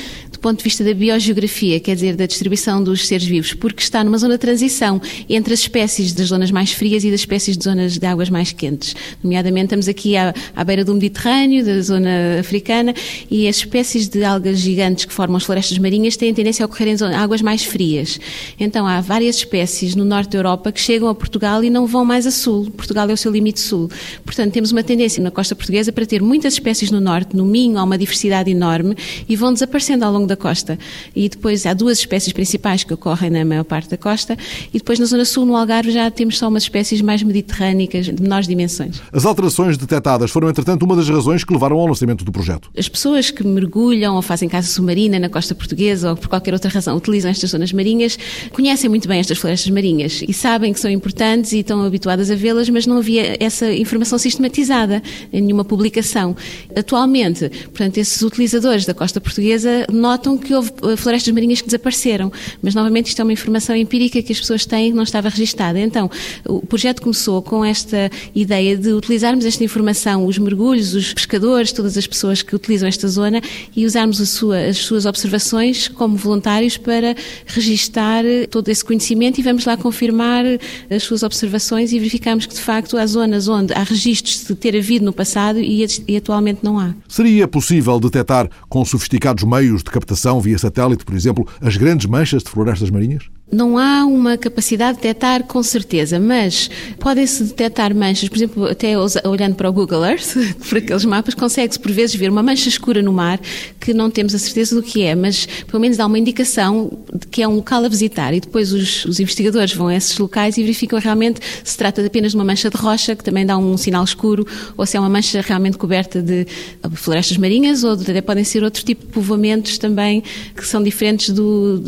ponto 0.45 0.59
de 0.59 0.63
vista 0.63 0.83
da 0.83 0.93
biogeografia, 0.93 1.79
quer 1.79 1.95
dizer, 1.95 2.15
da 2.15 2.27
distribuição 2.27 2.83
dos 2.83 3.07
seres 3.07 3.25
vivos, 3.25 3.55
porque 3.55 3.81
está 3.81 4.03
numa 4.03 4.19
zona 4.19 4.35
de 4.35 4.41
transição 4.41 5.01
entre 5.27 5.55
as 5.55 5.61
espécies 5.61 6.13
das 6.13 6.27
zonas 6.27 6.51
mais 6.51 6.71
frias 6.71 7.03
e 7.03 7.09
das 7.09 7.21
espécies 7.21 7.57
de 7.57 7.63
zonas 7.63 7.97
de 7.97 8.05
águas 8.05 8.29
mais 8.29 8.51
quentes. 8.51 8.95
Nomeadamente, 9.23 9.65
estamos 9.65 9.87
aqui 9.87 10.15
à, 10.15 10.35
à 10.55 10.63
beira 10.63 10.85
do 10.85 10.93
Mediterrâneo, 10.93 11.65
da 11.65 11.81
zona 11.81 12.39
africana, 12.39 12.93
e 13.27 13.47
as 13.47 13.55
espécies 13.55 14.07
de 14.07 14.23
algas 14.23 14.59
gigantes 14.59 15.05
que 15.05 15.13
formam 15.13 15.37
as 15.37 15.43
florestas 15.43 15.79
marinhas 15.79 16.15
têm 16.15 16.31
tendência 16.31 16.63
a 16.63 16.67
ocorrer 16.67 16.89
em 16.89 17.15
águas 17.15 17.41
mais 17.41 17.63
frias. 17.63 18.19
Então 18.59 18.85
há 18.85 19.01
várias 19.01 19.37
espécies 19.37 19.95
no 19.95 20.05
norte 20.05 20.33
da 20.33 20.37
Europa 20.37 20.71
que 20.71 20.79
chegam 20.79 21.09
a 21.09 21.15
Portugal 21.15 21.63
e 21.63 21.71
não 21.71 21.87
vão 21.87 22.05
mais 22.05 22.27
a 22.27 22.31
sul. 22.31 22.69
Portugal 22.69 23.09
é 23.09 23.13
o 23.13 23.17
seu 23.17 23.31
limite 23.31 23.59
sul. 23.59 23.89
Portanto, 24.23 24.53
temos 24.53 24.71
uma 24.71 24.83
tendência 24.83 25.23
na 25.23 25.31
costa 25.31 25.55
portuguesa 25.55 25.91
para 25.91 26.05
ter 26.05 26.21
muitas 26.21 26.53
espécies 26.53 26.91
no 26.91 27.01
norte, 27.01 27.35
no 27.35 27.45
Minho 27.45 27.79
há 27.79 27.83
uma 27.83 27.97
diversidade 27.97 28.51
enorme 28.51 28.95
e 29.27 29.35
vão 29.35 29.51
desaparecendo 29.51 30.05
ao 30.05 30.13
longo 30.13 30.27
da 30.27 30.34
costa. 30.35 30.77
E 31.15 31.29
depois 31.29 31.65
há 31.65 31.73
duas 31.73 31.99
espécies 31.99 32.33
principais 32.33 32.83
que 32.83 32.93
ocorrem 32.93 33.29
na 33.29 33.45
maior 33.45 33.63
parte 33.63 33.89
da 33.89 33.97
costa 33.97 34.37
e 34.73 34.77
depois 34.77 34.99
na 34.99 35.05
zona 35.05 35.25
sul, 35.25 35.45
no 35.45 35.55
Algarve, 35.55 35.91
já 35.91 36.09
temos 36.09 36.37
só 36.37 36.47
umas 36.47 36.63
espécies 36.63 37.01
mais 37.01 37.23
mediterrânicas, 37.23 38.05
de 38.05 38.21
menores 38.21 38.47
dimensões. 38.47 39.01
As 39.11 39.25
alterações 39.25 39.77
detectadas 39.77 40.31
foram, 40.31 40.49
entretanto, 40.49 40.83
uma 40.83 40.95
das 40.95 41.07
razões 41.07 41.43
que 41.43 41.53
levaram 41.53 41.77
ao 41.77 41.87
lançamento 41.87 42.23
do 42.23 42.31
projeto. 42.31 42.69
As 42.77 42.89
pessoas 42.89 43.31
que 43.31 43.45
mergulham 43.45 44.15
ou 44.15 44.21
fazem 44.21 44.49
caça 44.49 44.67
submarina 44.67 45.19
na 45.19 45.29
costa 45.29 45.53
portuguesa 45.53 46.11
ou 46.11 46.17
por 46.17 46.27
qualquer 46.27 46.53
outra 46.53 46.69
razão 46.69 46.95
utilizam 46.97 47.31
estas 47.31 47.49
zonas 47.49 47.71
marinhas 47.71 48.17
conhecem 48.51 48.89
muito 48.89 49.07
bem 49.07 49.19
estas 49.19 49.37
florestas 49.37 49.69
marinhas 49.69 50.23
e 50.27 50.33
sabem 50.33 50.73
que 50.73 50.79
são 50.79 50.89
importantes 50.89 51.51
e 51.51 51.59
estão 51.59 51.83
habituadas 51.83 52.31
a 52.31 52.35
vê-las, 52.35 52.69
mas 52.69 52.87
não 52.87 52.97
havia 52.97 53.37
essa 53.39 53.71
informação 53.71 54.17
sistematizada 54.17 55.01
em 55.31 55.41
nenhuma 55.41 55.63
publicação. 55.63 56.35
Atualmente, 56.75 57.49
portanto, 57.65 57.97
esses 57.97 58.21
utilizadores 58.21 58.85
da 58.85 58.93
costa 58.93 59.19
portuguesa 59.21 59.85
notam 59.91 60.24
que 60.33 60.53
houve 60.53 60.71
eh, 60.83 60.95
florestas 60.95 61.31
marinhas 61.31 61.61
que 61.61 61.67
desapareceram, 61.67 62.31
mas 62.61 62.73
novamente 62.73 63.07
isto 63.09 63.19
é 63.19 63.23
uma 63.23 63.33
informação 63.33 63.75
empírica 63.75 64.21
que 64.21 64.33
as 64.33 64.39
pessoas 64.39 64.65
têm 64.65 64.89
que 64.89 64.95
não 64.95 65.03
estava 65.03 65.29
registada. 65.29 65.79
Então, 65.79 66.09
o 66.47 66.65
projeto 66.65 67.01
começou 67.01 67.41
com 67.43 67.63
esta 67.63 68.09
ideia 68.33 68.75
de 68.75 68.91
utilizarmos 68.91 69.45
esta 69.45 69.63
informação, 69.63 70.25
os 70.25 70.39
mergulhos, 70.39 70.95
os 70.95 71.13
pescadores, 71.13 71.71
todas 71.71 71.95
as 71.97 72.07
pessoas 72.07 72.41
que 72.41 72.55
utilizam 72.55 72.87
esta 72.87 73.07
zona 73.07 73.41
e 73.75 73.85
usarmos 73.85 74.17
sua, 74.29 74.57
as 74.65 74.77
suas 74.77 75.05
observações 75.05 75.87
como 75.87 76.15
voluntários 76.15 76.77
para 76.77 77.15
registar 77.45 78.23
todo 78.49 78.69
esse 78.69 78.83
conhecimento 78.83 79.39
e 79.39 79.43
vamos 79.43 79.65
lá 79.65 79.77
confirmar 79.77 80.43
as 80.89 81.03
suas 81.03 81.21
observações 81.21 81.91
e 81.91 81.99
verificamos 81.99 82.45
que, 82.45 82.53
de 82.55 82.61
facto, 82.61 82.97
há 82.97 83.05
zonas 83.05 83.47
onde 83.47 83.73
há 83.73 83.83
registros 83.83 84.45
de 84.47 84.55
ter 84.55 84.75
havido 84.75 85.05
no 85.05 85.13
passado 85.13 85.59
e, 85.59 85.85
e 86.07 86.17
atualmente 86.17 86.59
não 86.63 86.79
há. 86.79 86.93
Seria 87.07 87.47
possível 87.47 87.99
detectar 87.99 88.49
com 88.67 88.83
sofisticados 88.83 89.43
meios 89.43 89.83
de 89.83 89.91
captação 89.91 90.04
via 90.39 90.57
satélite, 90.57 91.05
por 91.05 91.15
exemplo, 91.15 91.47
as 91.61 91.77
grandes 91.77 92.05
manchas 92.05 92.43
de 92.43 92.49
florestas 92.49 92.89
marinhas? 92.89 93.29
Não 93.51 93.77
há 93.77 94.03
uma 94.05 94.37
capacidade 94.37 94.97
de 94.97 95.03
detectar 95.03 95.43
com 95.43 95.61
certeza, 95.61 96.19
mas 96.19 96.69
podem-se 96.99 97.43
detectar 97.43 97.95
manchas, 97.95 98.27
por 98.27 98.35
exemplo, 98.35 98.65
até 98.65 98.95
olhando 99.23 99.55
para 99.55 99.69
o 99.69 99.73
Google 99.73 100.03
Earth, 100.03 100.35
por 100.67 100.79
aqueles 100.79 101.05
mapas, 101.05 101.35
consegue-se 101.35 101.79
por 101.79 101.91
vezes 101.91 102.15
ver 102.15 102.29
uma 102.29 102.41
mancha 102.41 102.67
escura 102.67 103.03
no 103.03 103.13
mar 103.13 103.39
que 103.79 103.93
não 103.93 104.09
temos 104.09 104.33
a 104.33 104.39
certeza 104.39 104.75
do 104.75 104.81
que 104.81 105.03
é, 105.03 105.13
mas 105.13 105.47
pelo 105.67 105.79
menos 105.79 105.95
dá 105.95 106.07
uma 106.07 106.17
indicação 106.17 106.91
de 107.13 107.27
que 107.27 107.43
é 107.43 107.47
um 107.47 107.57
local 107.57 107.85
a 107.85 107.87
visitar 107.87 108.33
e 108.33 108.39
depois 108.39 108.73
os, 108.73 109.05
os 109.05 109.19
investigadores 109.19 109.73
vão 109.73 109.87
a 109.87 109.95
esses 109.95 110.17
locais 110.17 110.57
e 110.57 110.61
verificam 110.61 110.97
realmente 110.97 111.39
se 111.63 111.77
trata 111.77 112.03
apenas 112.03 112.31
de 112.31 112.37
uma 112.37 112.43
mancha 112.43 112.69
de 112.69 112.77
rocha, 112.77 113.15
que 113.15 113.23
também 113.23 113.45
dá 113.45 113.57
um 113.57 113.77
sinal 113.77 114.03
escuro, 114.03 114.45
ou 114.75 114.87
se 114.87 114.97
é 114.97 114.99
uma 114.99 115.09
mancha 115.09 115.39
realmente 115.41 115.77
coberta 115.77 116.19
de 116.19 116.47
florestas 116.95 117.37
marinhas, 117.37 117.83
ou 117.83 117.91
até 117.91 118.21
podem 118.21 118.43
ser 118.43 118.63
outro 118.63 118.83
tipo 118.83 119.05
de 119.05 119.11
povoamentos 119.11 119.77
também 119.77 120.23
que 120.55 120.65
são 120.65 120.81
diferentes 120.81 121.29
do, 121.29 121.79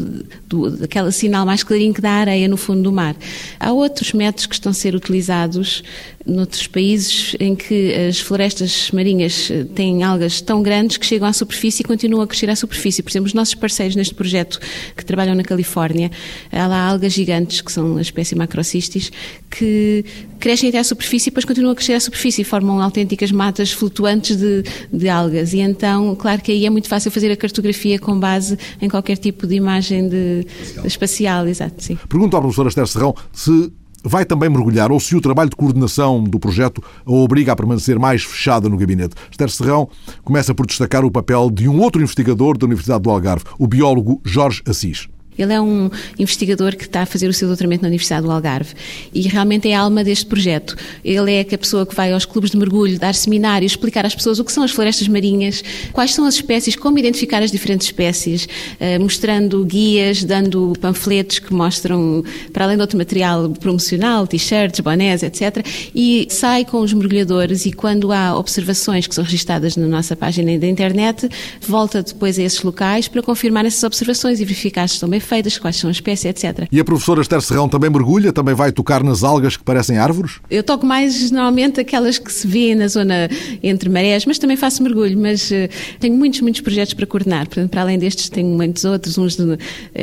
do 0.48 0.70
daquela 0.70 1.12
sinal 1.12 1.47
mais 1.48 1.64
clarinho 1.64 1.94
que 1.94 2.02
da 2.02 2.12
areia 2.12 2.48
no 2.48 2.58
fundo 2.58 2.84
do 2.84 2.92
mar. 2.92 3.16
Há 3.60 3.72
outros 3.72 4.14
métodos 4.14 4.46
que 4.46 4.54
estão 4.54 4.70
a 4.70 4.76
ser 4.76 4.94
utilizados 4.94 5.84
noutros 6.28 6.68
países 6.68 7.36
em 7.40 7.56
que 7.56 7.94
as 7.94 8.20
florestas 8.20 8.92
marinhas 8.92 9.50
eh, 9.50 9.64
têm 9.64 10.04
algas 10.04 10.42
tão 10.42 10.62
grandes 10.62 10.98
que 10.98 11.06
chegam 11.06 11.28
à 11.28 11.34
superfície 11.34 11.82
e 11.82 11.86
continuam 11.86 12.22
a 12.22 12.28
crescer 12.28 12.50
à 12.50 12.56
superfície. 12.56 13.02
Por 13.02 13.10
exemplo, 13.10 13.28
os 13.28 13.34
nossos 13.34 13.56
parceiros 13.56 13.96
neste 13.96 14.14
projeto 14.14 14.60
que 14.96 15.06
trabalham 15.06 15.34
na 15.36 15.44
Califórnia, 15.44 16.12
há 16.52 16.68
lá 16.68 16.90
algas 16.90 17.14
gigantes, 17.14 17.62
que 17.62 17.72
são 17.72 17.98
a 17.98 18.02
espécie 18.02 18.36
macrocystis, 18.36 19.12
que 19.50 20.04
crescem 20.40 20.70
até 20.70 20.80
à 20.80 20.84
superfície 20.84 21.30
e 21.30 21.32
depois 21.32 21.46
continuam 21.46 21.72
a 21.72 21.76
crescer 21.76 21.94
à 21.94 22.00
superfície 22.00 22.42
e 22.42 22.46
formam 22.46 22.82
autênticas 22.82 23.32
matas 23.32 23.72
flutuantes 23.72 24.36
de, 24.36 24.64
de 24.92 25.10
algas. 25.10 25.54
E 25.54 25.60
então, 25.60 26.16
claro 26.16 26.42
que 26.42 26.52
aí 26.52 26.66
é 26.66 26.70
muito 26.70 26.90
fácil 26.90 27.10
fazer 27.10 27.32
a 27.32 27.38
cartografia 27.38 27.98
com 27.98 28.20
base 28.20 28.58
em 28.82 28.90
qualquer 28.90 29.18
tipo 29.18 29.48
de 29.48 29.56
imagem 29.56 30.10
de, 30.10 30.46
de 30.82 30.88
espacial. 30.88 31.48
Exato, 31.48 31.82
sim. 31.84 31.98
Pergunto 32.10 32.36
à 32.36 32.42
professora 32.42 32.70
Esther 32.70 32.88
Serrão 32.88 33.16
se 33.32 33.72
vai 34.08 34.26
também 34.26 34.50
mergulhar 34.50 34.92
ou 34.92 35.00
se 35.00 35.16
o 35.16 35.22
trabalho 35.22 35.50
de 35.50 35.56
coordenação 35.56 36.24
do 36.24 36.40
projeto 36.40 36.82
a 37.06 37.12
obriga 37.12 37.52
a 37.52 37.56
permanecer 37.56 38.00
mais 38.00 38.24
fechada 38.24 38.70
no 38.70 38.78
gabinete. 38.78 39.16
Esther 39.30 39.50
Serrão 39.50 39.90
começa 40.24 40.56
por 40.56 40.66
destacar 40.66 41.04
o 41.04 41.12
papel 41.12 41.52
de 41.52 41.68
um 41.68 41.80
outro 41.80 42.02
investigador 42.02 42.58
da 42.58 42.66
Universidade 42.66 43.04
do 43.04 43.10
Algarve, 43.10 43.44
o 43.60 43.68
biólogo 43.68 44.22
Jorge 44.24 44.62
Assis. 44.66 45.08
Ele 45.38 45.54
é 45.54 45.62
um 45.62 45.90
investigador 46.18 46.76
que 46.76 46.84
está 46.84 47.02
a 47.02 47.06
fazer 47.06 47.28
o 47.28 47.34
seu 47.34 47.48
doutoramento 47.48 47.84
na 47.84 47.88
Universidade 47.88 48.26
do 48.26 48.32
Algarve 48.32 48.74
e 49.14 49.22
realmente 49.22 49.70
é 49.70 49.76
a 49.76 49.82
alma 49.82 50.04
deste 50.04 50.26
projeto. 50.26 50.76
Ele 51.04 51.34
é 51.34 51.42
a 51.42 51.58
pessoa 51.58 51.86
que 51.86 51.96
vai 51.96 52.12
aos 52.12 52.26
clubes 52.26 52.52
de 52.52 52.58
mergulho, 52.58 52.98
dar 52.98 53.14
seminários, 53.14 53.74
explicar 53.74 54.06
às 54.06 54.16
pessoas 54.16 54.40
o 54.40 54.46
que 54.46 54.52
são 54.52 54.64
as 54.64 54.72
florestas 54.72 55.08
marinhas, 55.08 55.64
quais 55.94 56.14
são 56.14 56.26
as 56.26 56.36
espécies, 56.36 56.76
como 56.76 56.98
identificar 56.98 57.42
as 57.42 57.52
diferentes 57.52 57.88
espécies, 57.88 58.48
eh, 58.80 58.98
mostrando 59.00 59.64
guias, 59.66 60.24
dando 60.24 60.74
panfletos 60.80 61.40
que 61.40 61.54
mostram, 61.54 62.24
para 62.52 62.66
além 62.66 62.78
de 62.78 62.82
outro 62.82 62.98
material 62.98 63.50
promocional, 63.50 64.28
t-shirts, 64.28 64.80
bonés, 64.80 65.24
etc. 65.24 65.66
E 65.94 66.28
sai 66.30 66.66
com 66.66 66.82
os 66.82 66.94
mergulhadores 66.94 67.66
e 67.66 67.72
quando 67.72 68.12
há 68.12 68.38
observações 68.38 69.08
que 69.08 69.16
são 69.16 69.24
registadas 69.24 69.76
na 69.76 69.88
nossa 69.88 70.16
página 70.16 70.58
da 70.58 70.68
internet, 70.68 71.30
volta 71.62 72.02
depois 72.02 72.40
a 72.40 72.44
esses 72.44 72.62
locais 72.62 73.08
para 73.08 73.22
confirmar 73.22 73.66
essas 73.66 73.84
observações 73.84 74.40
e 74.40 74.46
verificar 74.46 74.88
se 74.88 74.96
estão 74.96 75.10
bem 75.10 75.20
feitas, 75.28 75.58
quais 75.58 75.76
são 75.76 75.90
as 75.90 75.98
espécies, 75.98 76.26
etc. 76.26 76.68
E 76.72 76.80
a 76.80 76.86
professora 76.86 77.22
Esther 77.22 77.42
Serrão 77.42 77.70
também 77.70 77.90
mergulha, 77.90 78.32
também 78.32 78.56
vai 78.56 78.72
tocar 78.72 79.04
nas 79.04 79.24
algas 79.24 79.58
que 79.58 79.64
parecem 79.64 79.98
árvores? 79.98 80.40
Eu 80.50 80.64
toco 80.64 80.86
mais 80.86 81.32
normalmente 81.32 81.80
aquelas 81.80 82.18
que 82.18 82.32
se 82.32 82.48
vêem 82.48 82.76
na 82.76 82.88
zona 82.88 83.30
entre 83.62 83.90
marés, 83.90 84.26
mas 84.26 84.40
também 84.40 84.58
faço 84.58 84.82
mergulho, 84.82 85.18
mas 85.18 85.52
uh, 85.52 85.56
tenho 86.00 86.16
muitos, 86.16 86.42
muitos 86.42 86.62
projetos 86.62 86.94
para 86.94 87.06
coordenar. 87.06 87.48
Para 87.48 87.82
além 87.82 88.00
destes, 88.00 88.30
tenho 88.30 88.50
muitos 88.50 88.86
outros, 88.86 89.18
uns 89.18 89.36
de, 89.36 89.44
uh, 89.44 89.58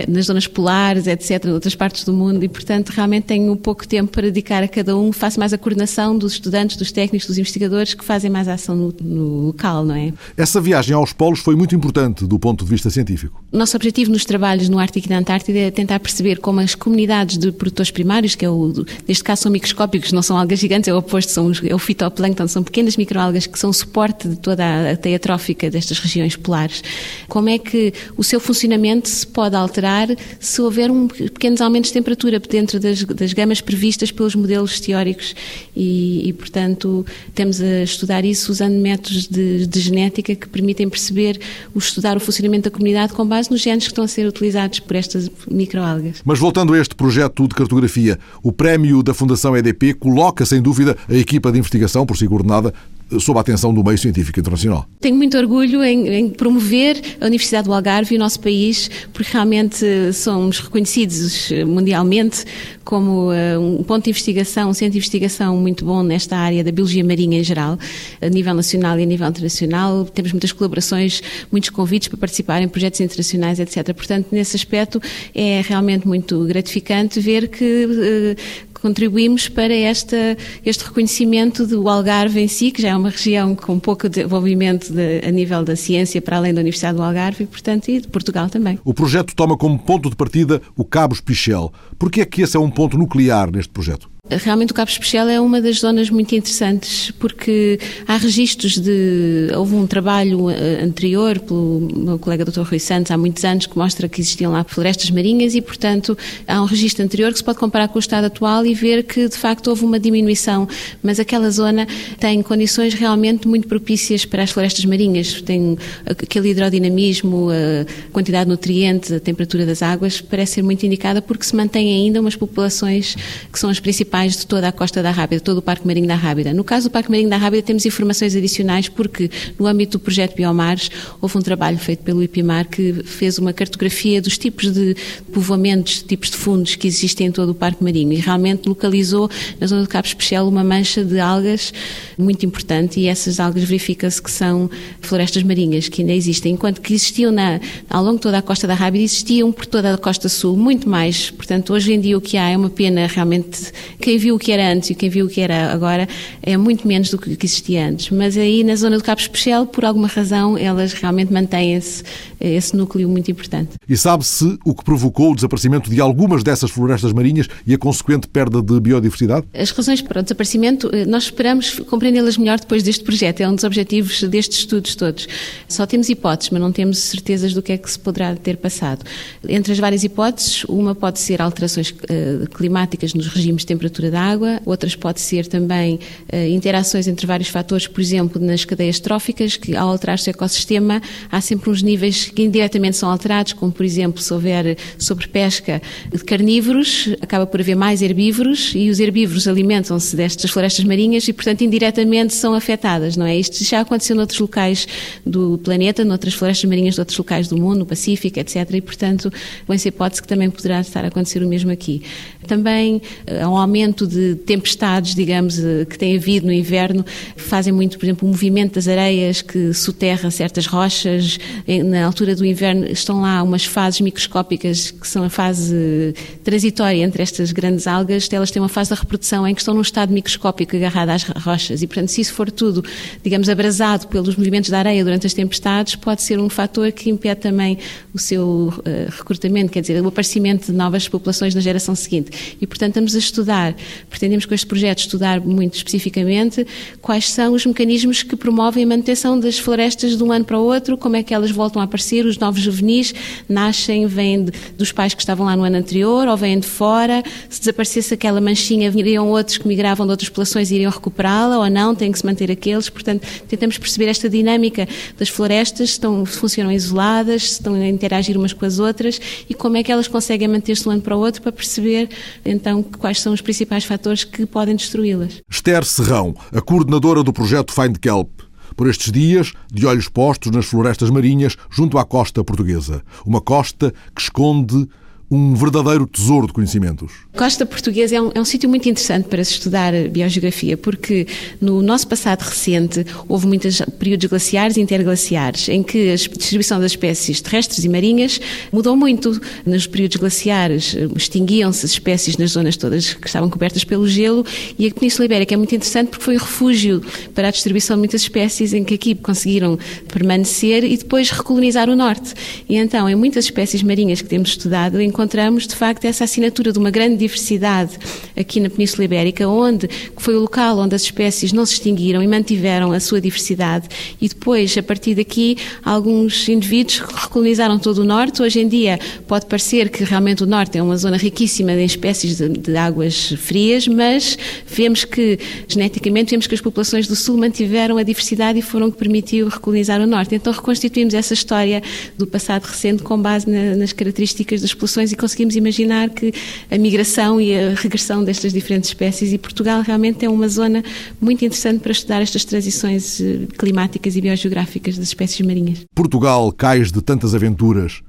nas 0.09 0.27
zonas 0.27 0.47
polares, 0.47 1.07
etc., 1.07 1.45
em 1.47 1.53
outras 1.53 1.75
partes 1.75 2.05
do 2.05 2.13
mundo, 2.13 2.45
e 2.45 2.49
portanto 2.49 2.91
realmente 2.91 3.25
tenho 3.25 3.55
pouco 3.57 3.87
tempo 3.87 4.13
para 4.13 4.23
dedicar 4.23 4.63
a 4.63 4.69
cada 4.69 4.97
um. 4.97 5.13
Faço 5.13 5.39
mais 5.39 5.53
a 5.53 5.59
coordenação 5.59 6.17
dos 6.17 6.35
estudantes, 6.35 6.77
dos 6.77 6.93
técnicos, 6.93 7.27
dos 7.27 7.39
investigadores 7.39 7.95
que 7.95 8.05
fazem 8.05 8.31
mais 8.31 8.49
ação 8.49 8.77
no, 8.77 8.95
no 9.01 9.47
local, 9.47 9.85
não 9.85 9.95
é? 9.95 10.13
Essa 10.37 10.61
viagem 10.61 10.95
aos 10.95 11.13
polos 11.13 11.41
foi 11.41 11.57
muito 11.57 11.75
importante 11.75 12.27
do 12.27 12.39
ponto 12.39 12.65
de 12.65 12.71
vista 12.71 12.91
científico. 12.91 13.43
Nosso 13.53 13.77
objetivo 13.77 14.11
nos 14.11 14.25
trabalhos 14.25 14.69
no 14.69 14.79
Ártico 14.79 15.09
Antártida 15.19 15.59
é 15.59 15.71
tentar 15.71 15.99
perceber 16.01 16.39
como 16.39 16.61
as 16.61 16.75
comunidades 16.75 17.39
de 17.39 17.53
produtores 17.53 17.91
primários, 17.91 18.35
que 18.35 18.45
é 18.45 18.51
o, 18.51 18.73
neste 19.07 19.25
caso 19.25 19.43
são 19.43 19.53
microscópicos, 19.53 20.13
não 20.13 20.23
são 20.23 20.37
algas 20.37 20.59
gigantes, 20.59 20.89
é 20.89 20.95
o 20.95 20.99
oposto, 20.99 21.31
são 21.31 21.53
é 21.65 21.75
o 21.75 21.79
fitoplâncton, 21.79 22.49
são 22.49 22.63
pequenas 22.63 22.97
microalgas 22.97 23.47
que 23.47 23.59
são 23.59 23.73
suporte 23.73 24.29
de 24.29 24.37
toda 24.37 24.93
a 24.93 24.97
teia 24.97 25.19
trófica 25.19 25.71
destas 25.71 25.99
regiões 25.99 26.37
polares. 26.37 26.83
Como 27.29 27.49
é 27.49 27.59
que 27.59 27.93
o 28.17 28.25
seu 28.25 28.41
funcionamento 28.41 29.09
se 29.09 29.27
pode 29.27 29.57
alterar 29.57 30.09
se 30.41 30.61
houver 30.61 30.91
um 30.91 31.09
pequenos 31.09 31.61
aumentos 31.61 31.91
de 31.91 31.95
temperatura 31.95 32.39
dentro 32.39 32.81
das, 32.81 33.05
das 33.05 33.33
gamas 33.33 33.61
previstas 33.61 34.11
pelos 34.11 34.35
modelos 34.35 34.81
teóricos 34.81 35.35
e, 35.77 36.29
e, 36.29 36.33
portanto, 36.33 37.05
temos 37.35 37.61
a 37.61 37.83
estudar 37.83 38.25
isso 38.25 38.51
usando 38.51 38.75
métodos 38.75 39.27
de, 39.27 39.67
de 39.67 39.81
genética 39.81 40.35
que 40.35 40.49
permitem 40.49 40.89
perceber, 40.89 41.41
o 41.75 41.79
estudar 41.79 42.17
o 42.17 42.21
funcionamento 42.21 42.65
da 42.65 42.71
comunidade 42.71 43.13
com 43.13 43.27
base 43.27 43.51
nos 43.51 43.61
genes 43.61 43.85
que 43.85 43.91
estão 43.91 44.05
a 44.05 44.09
ser 44.09 44.27
utilizados 44.27 44.81
por 44.81 44.97
estas 45.05 45.31
microalgas. 45.51 46.23
Mas 46.25 46.39
voltando 46.39 46.75
a 46.75 46.79
este 46.79 46.95
projeto 46.95 47.47
de 47.47 47.55
cartografia, 47.55 48.19
o 48.43 48.53
prémio 48.53 49.03
da 49.03 49.15
Fundação 49.15 49.57
EDP 49.57 49.95
coloca, 49.95 50.45
sem 50.45 50.61
dúvida, 50.61 50.97
a 51.09 51.15
equipa 51.15 51.53
de 51.53 51.59
investigação, 51.59 52.05
por 52.05 52.17
si 52.17 52.27
coordenada, 52.27 52.75
sob 53.19 53.39
a 53.39 53.41
atenção 53.41 53.73
do 53.73 53.83
meio 53.83 53.99
científico 53.99 54.39
internacional. 54.41 54.87
Tenho 55.01 55.17
muito 55.17 55.37
orgulho 55.37 55.83
em, 55.83 56.09
em, 56.09 56.31
promover 56.31 57.01
a 57.21 57.27
Universidade 57.27 57.67
do 57.67 57.75
Algarve 57.75 58.15
e 58.15 58.17
o 58.17 58.21
nosso 58.21 58.41
país, 58.41 58.91
porque 59.13 59.33
realmente 59.33 59.85
somos 60.13 60.61
reconhecidos 60.61 61.51
mundialmente 61.67 62.45
como 62.85 63.33
uh, 63.33 63.59
um 63.59 63.83
ponto 63.83 64.05
de 64.05 64.11
investigação, 64.11 64.71
um 64.71 64.75
centro 64.75 64.93
de 64.93 64.99
investigação 64.99 65.57
muito 65.57 65.85
bom 65.85 66.03
nesta 66.03 66.37
área 66.37 66.63
da 66.63 66.71
biologia 66.71 67.03
marinha 67.03 67.41
em 67.41 67.45
geral, 67.45 67.79
a 68.21 68.29
nível 68.29 68.55
nacional 68.55 68.99
e 68.99 69.03
a 69.03 69.07
nível 69.07 69.27
internacional. 69.27 70.05
Temos 70.05 70.33
muitas 70.33 70.53
colaborações, 70.53 71.23
muitos 71.51 71.71
convites 71.71 72.09
para 72.09 72.19
participar 72.19 72.63
em 72.63 72.69
projetos 72.69 73.01
internacionais, 73.01 73.59
etc. 73.59 73.93
Portanto, 73.95 74.29
nesse 74.31 74.57
aspecto 74.57 75.01
é 75.35 75.63
realmente 75.67 76.07
muito 76.07 76.45
gratificante 76.45 77.19
ver 77.21 77.49
que 77.49 77.87
uh, 77.87 78.74
contribuímos 78.85 79.49
para 79.49 79.73
esta, 79.73 80.37
este 80.63 80.85
reconhecimento 80.85 81.67
do 81.67 81.89
Algarve 81.89 82.39
em 82.39 82.49
si, 82.49 82.71
que 82.71 82.83
já 82.83 82.91
é 82.91 82.95
uma 82.95 83.09
região 83.09 83.55
com 83.55 83.79
pouco 83.79 84.11
desenvolvimento 84.11 84.93
de, 84.93 85.27
a 85.27 85.31
nível 85.31 85.65
da 85.65 85.75
ciência 85.75 86.21
para 86.21 86.37
além 86.37 86.53
da 86.53 86.61
Universidade 86.61 86.99
do 86.99 87.03
Algarve 87.03 87.45
e, 87.45 87.47
portanto, 87.47 87.89
e 87.89 88.03
de 88.03 88.09
Portugal 88.09 88.51
também. 88.51 88.79
O 88.85 88.93
projeto 88.93 89.35
toma 89.35 89.57
como 89.57 89.79
ponto 89.79 90.11
de 90.11 90.17
partida 90.17 90.61
o 90.77 90.85
Cabo 90.85 91.17
Pichel. 91.23 91.73
Por 91.99 92.11
que 92.11 92.21
é 92.21 92.27
que 92.27 92.43
esse 92.43 92.59
é 92.59 92.61
um 92.61 92.71
ponto 92.71 92.99
nuclear 92.99 93.51
neste 93.51 93.73
projeto? 93.73 94.14
Realmente 94.31 94.73
o 94.73 94.75
Cabo 94.75 94.91
Especial 94.91 95.29
é 95.29 95.39
uma 95.39 95.61
das 95.61 95.81
zonas 95.81 96.09
muito 96.09 96.35
interessantes 96.35 97.11
porque 97.11 97.79
há 98.09 98.17
registros 98.17 98.79
de. 98.79 99.51
Houve 99.55 99.75
um 99.75 99.87
trabalho 99.87 100.49
eh, 100.49 100.83
anterior 100.83 101.39
pelo 101.39 101.87
meu 101.95 102.19
colega 102.19 102.43
Dr. 102.43 102.63
Rui 102.63 102.79
Santos 102.79 103.13
há 103.13 103.19
muitos 103.19 103.45
anos 103.45 103.67
que 103.67 103.77
mostra 103.77 104.09
que 104.09 104.23
existiam 104.23 104.51
lá 104.51 104.65
florestas 104.65 105.11
marinhas 105.11 105.55
e, 105.55 105.61
portanto, 105.61 106.17
há 106.49 106.63
um 106.63 106.65
registro 106.65 107.05
anterior 107.05 107.33
que 107.33 107.39
se 107.39 107.45
pode 107.45 107.59
comparar 107.59 107.87
com 107.89 107.97
o 107.97 108.01
estado 108.01 108.25
atual 108.25 108.65
e 108.65 108.73
ver 108.73 109.03
que 109.03 109.29
de 109.29 109.37
facto 109.37 109.69
houve 109.69 109.85
uma 109.85 110.01
diminuição, 110.01 110.67
mas 111.03 111.21
aquela 111.21 111.51
zona 111.51 111.87
tem 112.19 112.43
condições 112.43 112.95
realmente 112.95 113.47
muito 113.47 113.69
propícias 113.69 114.25
para 114.25 114.43
as 114.43 114.51
florestas 114.51 114.87
marinhas. 114.87 115.43
Tem 115.43 115.77
aquele 116.07 116.49
hidrodinamismo, 116.49 117.51
a 117.51 118.11
quantidade 118.11 118.47
de 118.47 118.53
nutrientes, 118.53 119.13
a 119.13 119.21
temperatura 119.21 119.67
das 119.67 119.83
águas, 119.83 120.23
parece 120.23 120.55
ser 120.55 120.63
muito 120.63 120.87
indicada 120.87 121.21
porque 121.21 121.45
se 121.45 121.55
mantém 121.55 121.93
ainda 121.93 122.23
umas 122.23 122.37
populações 122.37 123.15
que 123.53 123.59
são 123.59 123.69
as 123.69 123.79
principais 123.79 124.14
de 124.15 124.47
toda 124.47 124.69
a 124.69 124.73
costa 124.73 125.03
da 125.03 125.11
Rábida, 125.11 125.41
todo 125.41 125.59
o 125.59 125.63
Parque 125.63 125.85
Marinho 125.85 126.07
da 126.07 126.15
Rábida. 126.15 126.55
No 126.55 126.63
caso 126.63 126.89
do 126.89 126.93
Parque 126.93 127.11
Marinho 127.11 127.29
da 127.29 127.37
Rábida 127.37 127.65
temos 127.65 127.85
informações 127.85 128.37
adicionais 128.37 128.89
porque 128.89 129.29
no 129.59 129.67
âmbito 129.67 129.99
do 129.99 130.01
projeto 130.01 130.37
Biomares 130.37 130.89
houve 131.21 131.37
um 131.37 131.43
trabalho 131.43 131.77
feito 131.79 132.05
pelo 132.05 132.23
IPMAR 132.23 132.69
que 132.69 133.03
fez 133.05 133.39
uma 133.39 133.53
cartografia 133.53 134.23
dos 134.23 134.39
tipos 134.39 134.73
de 134.73 134.97
povoamentos, 135.33 136.01
tipos 136.01 136.31
de 136.31 136.37
fundos 136.37 136.77
que 136.77 136.87
existem 136.87 137.27
em 137.27 137.33
todo 137.33 137.51
o 137.51 137.55
Parque 137.55 137.83
Marinho 137.83 138.13
e 138.13 138.17
realmente 138.17 138.69
localizou 138.69 139.29
na 139.61 139.67
zona 139.67 139.83
do 139.83 139.89
Cabo 139.89 140.07
Especial 140.07 140.49
uma 140.49 140.63
mancha 140.63 141.05
de 141.05 141.19
algas 141.19 141.73
muito 142.17 142.47
importante 142.47 143.01
e 143.01 143.09
essas 143.09 143.41
algas 143.41 143.65
verifica-se 143.65 144.23
que 144.23 144.31
são 144.31 144.71
florestas 145.01 145.43
marinhas 145.43 145.89
que 145.89 146.03
ainda 146.03 146.13
existem, 146.13 146.53
enquanto 146.53 146.81
que 146.81 146.95
existiam 146.95 147.33
na, 147.33 147.61
ao 147.91 148.05
longo 148.05 148.17
de 148.17 148.23
toda 148.23 148.39
a 148.39 148.43
costa 148.43 148.69
da 148.69 148.75
Rábida, 148.75 149.03
existiam 149.03 149.51
por 149.51 149.67
toda 149.67 149.93
a 149.93 149.99
costa 149.99 150.29
sul 150.29 150.57
muito 150.57 150.89
mais. 150.89 151.31
Portanto, 151.31 151.73
hoje 151.73 151.93
em 151.93 152.01
dia 152.01 152.17
o 152.17 152.21
que 152.21 152.37
há 152.37 152.51
é 152.51 152.57
uma 152.57 152.71
pena 152.71 153.07
realmente 153.07 153.73
quem 154.05 154.19
viu 154.19 154.35
o 154.35 154.39
que 154.39 154.53
era 154.53 154.71
antes 154.71 154.91
e 154.91 154.95
quem 154.95 155.09
viu 155.09 155.25
o 155.25 155.29
que 155.31 155.41
era 155.41 155.73
agora 155.73 156.07
é 156.43 156.59
muito 156.59 156.87
menos 156.87 157.09
do 157.09 157.17
que 157.17 157.31
existia 157.43 157.89
antes. 157.89 158.11
Mas 158.11 158.37
aí 158.37 158.63
na 158.63 158.77
zona 158.77 158.99
do 158.99 159.03
Cabo 159.03 159.19
Especial, 159.19 159.65
por 159.65 159.83
alguma 159.83 160.09
razão, 160.09 160.59
elas 160.59 160.93
realmente 160.93 161.33
mantêm-se 161.33 162.03
esse 162.39 162.77
núcleo 162.77 163.09
muito 163.09 163.31
importante. 163.31 163.71
E 163.89 163.97
sabe-se 163.97 164.59
o 164.63 164.75
que 164.75 164.85
provocou 164.85 165.33
o 165.33 165.35
desaparecimento 165.35 165.89
de 165.89 166.03
algumas 166.03 166.43
dessas 166.43 166.71
florestas 166.71 167.15
marinhas 167.15 167.49
e 167.67 167.73
a 167.73 167.79
consequente 167.79 168.29
perda 168.29 168.61
de 168.61 168.79
biodiversidade? 168.79 169.47
As 169.55 169.71
razões 169.71 170.03
para 170.03 170.21
o 170.21 170.23
desaparecimento, 170.23 170.91
eh, 170.93 171.07
nós 171.07 171.25
esperamos 171.25 171.81
compreendê-las 171.87 172.37
melhor 172.37 172.61
depois 172.61 172.83
deste 172.83 173.03
projeto. 173.03 173.41
É 173.41 173.49
um 173.49 173.55
dos 173.55 173.65
objetivos 173.65 174.23
destes 174.25 174.59
estudos 174.59 174.95
todos. 174.95 175.27
Só 175.67 175.87
temos 175.87 176.11
hipóteses, 176.11 176.51
mas 176.51 176.61
não 176.61 176.73
temos 176.73 176.99
certezas 176.99 177.55
do 177.55 177.63
que 177.63 177.73
é 177.73 177.79
que 177.79 177.91
se 177.91 177.99
poderá 177.99 178.35
ter 178.37 178.59
passado. 178.59 179.03
Entre 179.49 179.73
as 179.73 179.79
várias 179.79 180.05
hipóteses, 180.05 180.65
uma 180.65 180.95
pode 180.95 181.21
ser 181.21 181.41
alterações 181.41 181.91
uh, 181.91 182.47
climáticas 182.51 183.15
nos 183.15 183.29
regimes 183.29 183.65
de 183.65 183.73
temperatura 183.95 184.11
da 184.11 184.21
água, 184.21 184.61
outras 184.67 184.97
pode 184.97 185.21
ser 185.21 185.47
também 185.47 185.99
uh, 186.33 186.37
interações 186.49 187.07
entre 187.07 187.27
vários 187.27 187.49
fatores, 187.49 187.87
por 187.87 188.01
exemplo, 188.01 188.43
nas 188.43 188.65
cadeias 188.65 188.99
tróficas, 188.99 189.57
que 189.57 189.77
ao 189.77 189.89
alterar-se 189.89 190.29
o 190.29 190.31
ecossistema 190.31 191.01
há 191.31 191.41
sempre 191.41 191.71
uns 191.71 191.83
níveis 191.83 192.27
que 192.27 192.43
indiretamente 192.43 192.97
são 192.97 193.11
alterados, 193.11 193.53
como 193.53 193.71
por 193.71 193.85
exemplo, 193.85 194.21
se 194.21 194.33
houver 194.33 194.77
sobrepesca 194.99 195.81
de 196.13 196.25
carnívoros, 196.25 197.11
acaba 197.21 197.47
por 197.47 197.61
haver 197.61 197.77
mais 197.77 198.03
herbívoros 198.03 198.73
e 198.75 198.91
os 198.91 198.99
herbívoros 198.99 199.47
alimentam-se 199.47 200.17
destas 200.17 200.51
florestas 200.51 200.85
marinhas 200.85 201.27
e, 201.29 201.33
portanto, 201.33 201.63
indiretamente 201.63 202.35
são 202.35 202.55
afetadas, 202.55 203.17
não 203.17 203.27
é? 203.27 203.37
Isto 203.37 203.63
já 203.65 203.81
aconteceu 203.81 204.17
noutros 204.17 204.41
locais 204.41 204.87
do 205.25 205.59
planeta, 205.59 206.05
noutras 206.05 206.35
florestas 206.35 206.69
marinhas 206.69 206.95
de 206.95 207.01
outros 207.01 207.17
locais 207.17 207.49
do 207.49 207.57
mundo, 207.57 207.81
no 207.81 207.87
Pacífico, 207.87 208.39
etc. 208.39 208.69
E, 208.73 208.81
portanto, 208.81 209.33
com 209.67 209.73
essa 209.73 209.89
hipótese 209.89 210.23
que 210.23 210.29
também 210.29 210.51
poderá 210.51 210.81
estar 210.81 211.05
a 211.05 211.09
acontecer 211.09 211.43
o 211.43 211.49
mesmo 211.49 211.71
aqui. 211.71 212.03
Também 212.47 213.01
eh, 213.27 213.43
há 213.43 213.49
um 213.49 213.57
aumento 213.57 213.84
de 213.93 214.35
tempestades, 214.37 215.15
digamos, 215.15 215.59
eh, 215.59 215.85
que 215.85 215.99
tem 215.99 216.17
havido 216.17 216.47
no 216.47 216.53
inverno, 216.53 217.05
fazem 217.37 217.73
muito, 217.73 217.99
por 217.99 218.07
exemplo, 218.07 218.27
o 218.27 218.31
movimento 218.31 218.75
das 218.75 218.89
areias 218.89 219.43
que 219.43 219.73
soterra 219.75 220.31
certas 220.31 220.67
rochas. 220.67 221.39
Na 221.85 222.07
altura 222.07 222.35
do 222.35 222.45
inverno 222.45 222.87
estão 222.87 223.21
lá 223.21 223.43
umas 223.43 223.65
fases 223.65 224.01
microscópicas 224.01 224.91
que 224.91 225.07
são 225.07 225.25
a 225.25 225.31
fase 225.31 226.15
transitória 226.43 227.03
entre 227.03 227.23
estas 227.23 227.53
grandes 227.53 227.87
algas. 227.87 228.29
Elas 228.33 228.51
têm 228.51 228.61
uma 228.61 228.69
fase 228.69 228.91
da 228.91 228.97
reprodução 228.97 229.47
em 229.47 229.55
que 229.55 229.61
estão 229.61 229.75
num 229.75 229.81
estado 229.81 230.13
microscópico 230.13 230.77
agarrado 230.77 231.11
às 231.11 231.23
rochas 231.23 231.83
e, 231.83 231.87
portanto, 231.87 232.09
se 232.09 232.21
isso 232.21 232.33
for 232.33 232.51
tudo, 232.51 232.85
digamos, 233.23 233.49
abrasado 233.49 234.09
pelos 234.09 234.37
movimentos 234.37 234.71
da 234.71 234.79
areia 234.79 235.05
durante 235.05 235.27
as 235.27 235.35
tempestades, 235.35 235.97
pode 235.97 236.23
ser 236.23 236.39
um 236.39 236.49
fator 236.49 236.91
que 236.93 237.11
impede 237.11 237.41
também 237.41 237.79
o 238.13 238.19
seu 238.19 238.73
uh, 238.79 239.11
recrutamento, 239.11 239.73
quer 239.73 239.81
dizer, 239.81 240.01
o 240.03 240.09
aparecimento 240.09 240.67
de 240.67 240.73
novas 240.73 241.09
populações 241.09 241.55
na 241.55 241.61
geração 241.61 241.95
seguinte. 241.95 242.57
E, 242.61 242.67
portanto, 242.67 242.91
estamos 242.91 243.15
a 243.15 243.19
estudar, 243.19 243.74
pretendemos 244.09 244.47
com 244.47 244.55
este 244.55 244.67
projeto 244.67 245.01
estudar 245.01 245.41
muito 245.41 245.75
especificamente 245.75 246.67
quais 247.01 247.31
são 247.31 247.53
os 247.53 247.67
mecanismos 247.67 248.23
que 248.23 248.37
promovem 248.37 248.85
a 248.85 248.87
manutenção 248.87 249.39
das 249.39 249.59
florestas 249.59 250.17
de 250.17 250.23
um 250.23 250.33
ano 250.33 250.45
para 250.45 250.59
o 250.59 250.63
outro, 250.63 250.97
como 250.97 251.17
é 251.17 251.23
que 251.23 251.35
elas 251.35 251.51
voltam 251.51 251.81
a 251.81 251.85
aparecer, 251.85 252.27
os 252.27 252.39
novos 252.39 252.61
juvenis 252.61 253.15
nascem, 253.49 254.07
vêm 254.07 254.45
de, 254.45 254.53
dos 254.77 254.93
pais 254.93 255.15
que 255.15 255.21
estavam 255.21 255.47
lá 255.47 255.57
no 255.57 255.65
ano 255.65 255.77
anterior 255.77 256.27
ou 256.29 256.37
vêm 256.37 256.59
de 256.59 256.67
fora, 256.67 257.23
se 257.49 257.61
desaparecesse 257.61 258.15
aquela 258.15 258.41
manchinha, 258.41 258.91
viriam 258.91 259.29
outros 259.29 259.59
que 259.59 259.67
migravam 259.67 260.07
de 260.07 260.11
outras 260.11 260.29
populações 260.29 260.71
e 260.71 260.77
iriam 260.77 260.91
recuperá-la 260.91 261.59
ou 261.59 261.71
não, 261.71 261.95
tem 261.95 262.11
que 262.11 262.19
se 262.19 262.27
manter 262.27 262.51
aqueles, 262.51 262.89
portanto, 262.89 263.27
tentamos 263.49 263.79
perceber 263.79 264.07
esta 264.07 264.29
dinâmica 264.29 264.89
das 265.19 265.29
florestas, 265.29 265.91
estão, 265.91 266.25
funcionam 266.25 266.73
isoladas, 266.73 267.53
estão 267.53 267.75
a 267.75 267.89
interagir 267.89 268.37
umas 268.37 268.53
com 268.53 268.65
as 268.65 268.79
outras 268.79 269.21
e 269.49 269.55
como 269.55 269.77
é 269.77 269.83
que 269.83 269.91
elas 269.91 270.09
conseguem 270.09 270.49
manter-se 270.49 270.83
de 270.83 270.89
um 270.89 270.93
ano 270.93 271.03
para 271.03 271.17
o 271.17 271.21
outro 271.21 271.43
para 271.43 271.53
perceber 271.53 272.09
então 272.45 272.83
quais 272.83 273.21
são 273.21 273.33
os 273.33 273.41
principais 273.41 273.64
fatores 273.85 274.25
que 274.25 274.47
podem 274.47 274.77
destruí-las. 274.77 275.43
Esther 275.51 275.85
Serrão, 275.85 276.35
a 276.53 276.61
coordenadora 276.61 277.23
do 277.23 277.33
projeto 277.33 277.73
Find 277.73 277.99
Kelp. 277.99 278.43
Por 278.77 278.89
estes 278.89 279.13
dias, 279.13 279.53
de 279.73 279.87
olhos 279.87 280.09
postos 280.09 280.51
nas 280.51 280.67
florestas 280.67 281.11
marinhas 281.11 281.57
junto 281.71 281.97
à 281.99 282.05
costa 282.05 282.43
portuguesa. 282.43 283.03
Uma 283.25 283.41
costa 283.41 283.93
que 284.15 284.21
esconde 284.21 284.89
um 285.31 285.55
verdadeiro 285.55 286.07
tesouro 286.07 286.47
de 286.47 286.53
conhecimentos. 286.53 287.13
Costa 287.37 287.67
Portuguesa 287.67 288.17
é 288.17 288.21
um, 288.21 288.31
é 288.35 288.41
um 288.41 288.45
sítio 288.45 288.69
muito 288.69 288.89
interessante 288.89 289.29
para 289.29 289.43
se 289.43 289.53
estudar 289.53 289.93
biogeografia, 290.09 290.77
porque 290.77 291.27
no 291.61 291.83
nosso 291.83 292.07
passado 292.07 292.43
recente 292.43 293.05
houve 293.29 293.47
muitos 293.47 293.81
períodos 293.99 294.29
glaciares 294.29 294.77
e 294.77 294.81
interglaciares, 294.81 295.69
em 295.69 295.83
que 295.83 296.11
a 296.11 296.15
distribuição 296.15 296.79
das 296.79 296.93
espécies 296.93 297.41
terrestres 297.41 297.85
e 297.85 297.89
marinhas 297.89 298.41
mudou 298.73 298.97
muito. 298.97 299.41
Nos 299.67 299.87
períodos 299.87 300.17
glaciares 300.17 300.97
extinguiam-se 301.17 301.85
as 301.85 301.93
espécies 301.93 302.37
nas 302.37 302.53
zonas 302.53 302.77
todas 302.77 303.15
que 303.15 303.27
estavam 303.27 303.51
cobertas 303.51 303.85
pelo 303.85 304.07
gelo 304.07 304.45
e 304.79 304.87
a 304.87 304.91
Península 304.91 305.25
Ibérica 305.25 305.55
é 305.55 305.57
muito 305.57 305.75
interessante 305.75 306.11
porque 306.11 306.25
foi 306.25 306.37
um 306.37 306.39
refúgio 306.41 307.03
para 307.35 307.49
a 307.49 307.51
distribuição 307.51 307.97
de 307.97 308.01
muitas 308.01 308.23
espécies 308.23 308.73
em 308.73 308.85
que 308.85 308.95
aqui 308.95 309.15
conseguiram 309.15 309.79
permanecer 310.13 310.85
e 310.85 310.97
depois 310.97 311.31
recolonizar 311.31 311.89
o 311.89 311.97
norte. 311.97 312.35
E 312.69 312.77
então, 312.77 313.09
em 313.09 313.15
muitas 313.15 313.47
espécies 313.47 313.83
marinhas 313.83 314.23
que 314.23 314.29
temos 314.29 314.51
estudado, 314.51 315.01
encontramos 315.15 315.69
de 315.69 315.77
facto 315.77 316.05
essa 316.07 316.25
assinatura 316.25 316.73
de 316.73 316.79
uma 316.79 316.91
grande 316.91 317.17
diversidade 317.17 317.97
aqui 318.37 318.59
na 318.59 318.69
Península 318.69 319.05
Ibérica, 319.05 319.47
onde 319.49 319.89
foi 320.17 320.35
o 320.35 320.41
local 320.41 320.79
onde 320.79 320.97
as 320.97 321.03
espécies 321.03 321.53
não 321.53 321.65
se 321.65 321.75
extinguiram 321.75 322.21
e 322.21 322.27
mantiveram 322.27 322.91
a 322.91 322.99
sua 322.99 323.21
diversidade 323.21 323.89
e 324.21 324.29
depois, 324.29 324.77
a 324.77 324.83
partir 324.83 325.15
daqui, 325.15 325.57
alguns 325.85 326.49
indivíduos 326.49 326.99
recolonizaram 326.99 327.79
todo 327.79 327.99
o 327.99 328.05
norte. 328.05 328.43
Hoje 328.43 328.61
em 328.61 328.67
dia 328.67 328.99
pode 329.29 329.47
parecer 329.47 329.89
que 329.89 330.03
realmente 330.03 330.43
o 330.43 330.47
norte 330.47 330.79
é 330.79 330.83
uma 330.83 330.97
zona 330.97 331.17
riquíssima 331.17 331.73
em 331.73 331.85
espécies 331.85 332.37
de, 332.37 332.49
de 332.49 332.77
águas 332.77 333.35
frias, 333.39 333.87
mas 333.87 334.37
vemos 334.67 335.05
que 335.05 335.39
geneticamente 335.69 336.31
vemos 336.31 336.49
que 336.49 336.55
as 336.57 336.61
populações 336.61 337.07
do 337.07 337.15
sul 337.15 337.39
mantiveram 337.39 337.99
a 337.99 338.03
diversidade 338.03 338.59
e 338.59 338.63
foram 338.63 338.91
que 338.91 338.99
permitiu 338.99 339.47
recolonizar 339.49 340.01
o 340.01 340.07
norte. 340.09 340.35
Então 340.35 340.53
reconstituímos 340.53 341.15
essa 341.15 341.35
história 341.35 341.81
do 342.19 342.27
passado 342.27 342.65
recente 342.65 343.05
com 343.05 343.17
base 343.17 343.49
na, 343.49 343.77
nas 343.77 343.93
características 343.93 344.61
das 344.61 344.73
populações 344.73 345.04
e 345.13 345.17
conseguimos 345.17 345.57
imaginar 345.57 346.11
que 346.11 346.33
a 346.71 346.79
migração 346.79 347.41
e 347.41 347.57
a 347.57 347.75
regressão 347.75 348.25
destas 348.25 348.53
diferentes 348.53 348.91
espécies 348.91 349.33
e 349.33 349.39
Portugal 349.39 349.83
realmente 349.83 350.25
é 350.25 350.29
uma 350.29 350.49
zona 350.49 350.83
muito 351.21 351.45
interessante 351.45 351.81
para 351.81 351.93
estudar 351.93 352.23
estas 352.23 352.45
transições 352.45 353.21
eh, 353.21 353.47
climáticas 353.59 354.17
e 354.17 354.21
biogeográficas 354.21 354.97
das 354.97 355.09
espécies 355.09 355.47
marinhas. 355.47 355.85
Portugal, 355.95 356.53
cais 356.53 356.91
de 356.91 357.03
tantas 357.03 357.35
aventuras, 357.35 358.03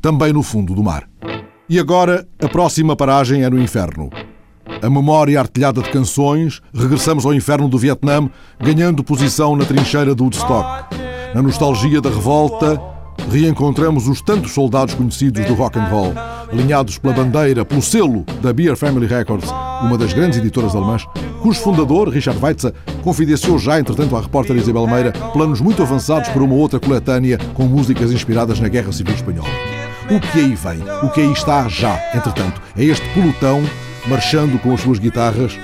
também 0.00 0.32
no 0.32 0.42
fundo 0.42 0.74
do 0.74 0.82
mar. 0.82 1.08
E 1.68 1.78
agora, 1.78 2.26
a 2.40 2.48
próxima 2.48 2.96
paragem 2.96 3.44
é 3.44 3.50
no 3.50 3.60
inferno. 3.60 4.10
A 4.82 4.88
memória 4.88 5.38
artilhada 5.38 5.82
de 5.82 5.90
canções, 5.90 6.60
regressamos 6.72 7.26
ao 7.26 7.34
inferno 7.34 7.68
do 7.68 7.78
Vietnã, 7.78 8.28
ganhando 8.58 9.04
posição 9.04 9.54
na 9.54 9.64
trincheira 9.64 10.14
do 10.14 10.24
Woodstock. 10.24 10.96
Na 11.34 11.42
nostalgia 11.42 12.00
da 12.00 12.08
revolta, 12.08 12.80
reencontramos 13.30 14.08
os 14.08 14.20
tantos 14.20 14.52
soldados 14.52 14.94
conhecidos 14.94 15.44
do 15.44 15.54
rock 15.54 15.78
and 15.78 15.84
roll, 15.84 16.12
alinhados 16.52 16.98
pela 16.98 17.14
bandeira, 17.14 17.64
pelo 17.64 17.82
selo 17.82 18.24
da 18.40 18.52
Beer 18.52 18.76
Family 18.76 19.06
Records, 19.06 19.50
uma 19.82 19.98
das 19.98 20.12
grandes 20.12 20.38
editoras 20.38 20.74
alemãs, 20.74 21.06
cujo 21.42 21.60
fundador, 21.60 22.08
Richard 22.08 22.42
Weitzer, 22.42 22.72
confidenciou 23.02 23.58
já, 23.58 23.78
entretanto, 23.78 24.16
à 24.16 24.20
repórter 24.20 24.56
Isabel 24.56 24.86
Meira 24.86 25.12
planos 25.32 25.60
muito 25.60 25.82
avançados 25.82 26.28
para 26.28 26.42
uma 26.42 26.54
outra 26.54 26.80
coletânea 26.80 27.38
com 27.54 27.64
músicas 27.64 28.12
inspiradas 28.12 28.60
na 28.60 28.68
Guerra 28.68 28.92
Civil 28.92 29.14
Espanhola. 29.14 29.48
O 30.10 30.20
que 30.20 30.40
aí 30.40 30.54
vem, 30.54 30.82
o 31.02 31.10
que 31.10 31.20
aí 31.20 31.32
está 31.32 31.68
já, 31.68 32.00
entretanto, 32.14 32.60
é 32.76 32.84
este 32.84 33.06
pelotão 33.14 33.62
marchando 34.06 34.58
com 34.58 34.74
as 34.74 34.80
suas 34.80 34.98
guitarras, 34.98 35.58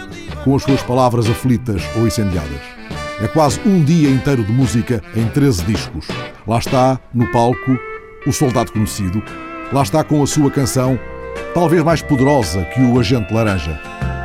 com 0.45 0.55
as 0.55 0.63
suas 0.63 0.83
palavras 0.83 1.29
aflitas 1.29 1.83
ou 1.97 2.07
incendiadas. 2.07 2.76
É 3.19 3.27
quase 3.27 3.59
um 3.65 3.83
dia 3.83 4.11
inteiro 4.11 4.45
de 4.45 4.53
música 4.53 5.03
em 5.15 5.27
13 5.29 5.65
discos. 5.65 6.07
Lá 6.47 6.59
está, 6.59 7.01
no 7.15 7.27
palco, 7.33 7.79
o 8.27 8.33
soldado 8.33 8.71
conhecido. 8.71 9.23
Lá 9.73 9.83
está 9.83 10.05
com 10.05 10.23
a 10.23 10.27
sua 10.27 10.51
canção, 10.51 10.99
talvez 11.55 11.83
mais 11.83 12.03
poderosa 12.03 12.63
que 12.67 12.81
o 12.83 13.01
Agente 13.01 13.33
Laranja. 13.33 13.81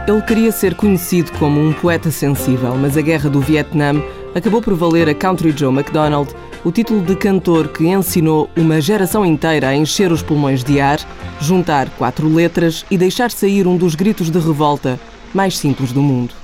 Ele 0.05 0.21
queria 0.23 0.51
ser 0.51 0.75
conhecido 0.75 1.31
como 1.39 1.61
um 1.61 1.71
poeta 1.71 2.11
sensível, 2.11 2.75
mas 2.75 2.97
a 2.97 3.01
guerra 3.01 3.29
do 3.29 3.39
Vietnã 3.39 3.93
acabou 4.35 4.61
por 4.61 4.73
valer 4.73 5.07
a 5.07 5.13
Country 5.13 5.53
Joe 5.55 5.71
MacDonald 5.71 6.29
o 6.65 6.71
título 6.71 7.01
de 7.01 7.15
cantor 7.15 7.69
que 7.69 7.87
ensinou 7.87 8.49
uma 8.57 8.81
geração 8.81 9.25
inteira 9.25 9.69
a 9.69 9.75
encher 9.75 10.11
os 10.11 10.21
pulmões 10.21 10.65
de 10.65 10.81
ar, 10.81 10.99
juntar 11.39 11.89
quatro 11.91 12.27
letras 12.27 12.85
e 12.91 12.97
deixar 12.97 13.31
sair 13.31 13.65
um 13.65 13.77
dos 13.77 13.95
gritos 13.95 14.29
de 14.29 14.37
revolta 14.37 14.99
mais 15.33 15.57
simples 15.57 15.93
do 15.93 16.01
mundo. 16.01 16.40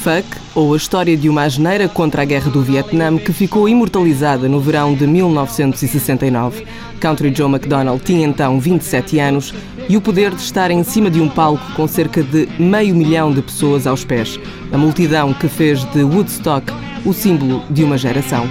Fuck, 0.00 0.26
ou 0.54 0.72
a 0.72 0.78
história 0.78 1.14
de 1.14 1.28
uma 1.28 1.42
asneira 1.42 1.86
contra 1.86 2.22
a 2.22 2.24
guerra 2.24 2.50
do 2.50 2.62
Vietnã 2.62 3.18
que 3.18 3.34
ficou 3.34 3.68
imortalizada 3.68 4.48
no 4.48 4.58
verão 4.58 4.94
de 4.94 5.06
1969. 5.06 6.66
Country 6.98 7.34
Joe 7.36 7.50
McDonald 7.50 8.02
tinha 8.02 8.26
então 8.26 8.58
27 8.58 9.18
anos 9.18 9.52
e 9.90 9.98
o 9.98 10.00
poder 10.00 10.34
de 10.34 10.40
estar 10.40 10.70
em 10.70 10.82
cima 10.82 11.10
de 11.10 11.20
um 11.20 11.28
palco 11.28 11.62
com 11.74 11.86
cerca 11.86 12.22
de 12.22 12.48
meio 12.58 12.94
milhão 12.94 13.30
de 13.30 13.42
pessoas 13.42 13.86
aos 13.86 14.02
pés. 14.02 14.40
A 14.72 14.78
multidão 14.78 15.34
que 15.34 15.48
fez 15.48 15.84
de 15.92 16.02
Woodstock 16.02 16.72
o 17.04 17.12
símbolo 17.12 17.62
de 17.68 17.84
uma 17.84 17.98
geração. 17.98 18.48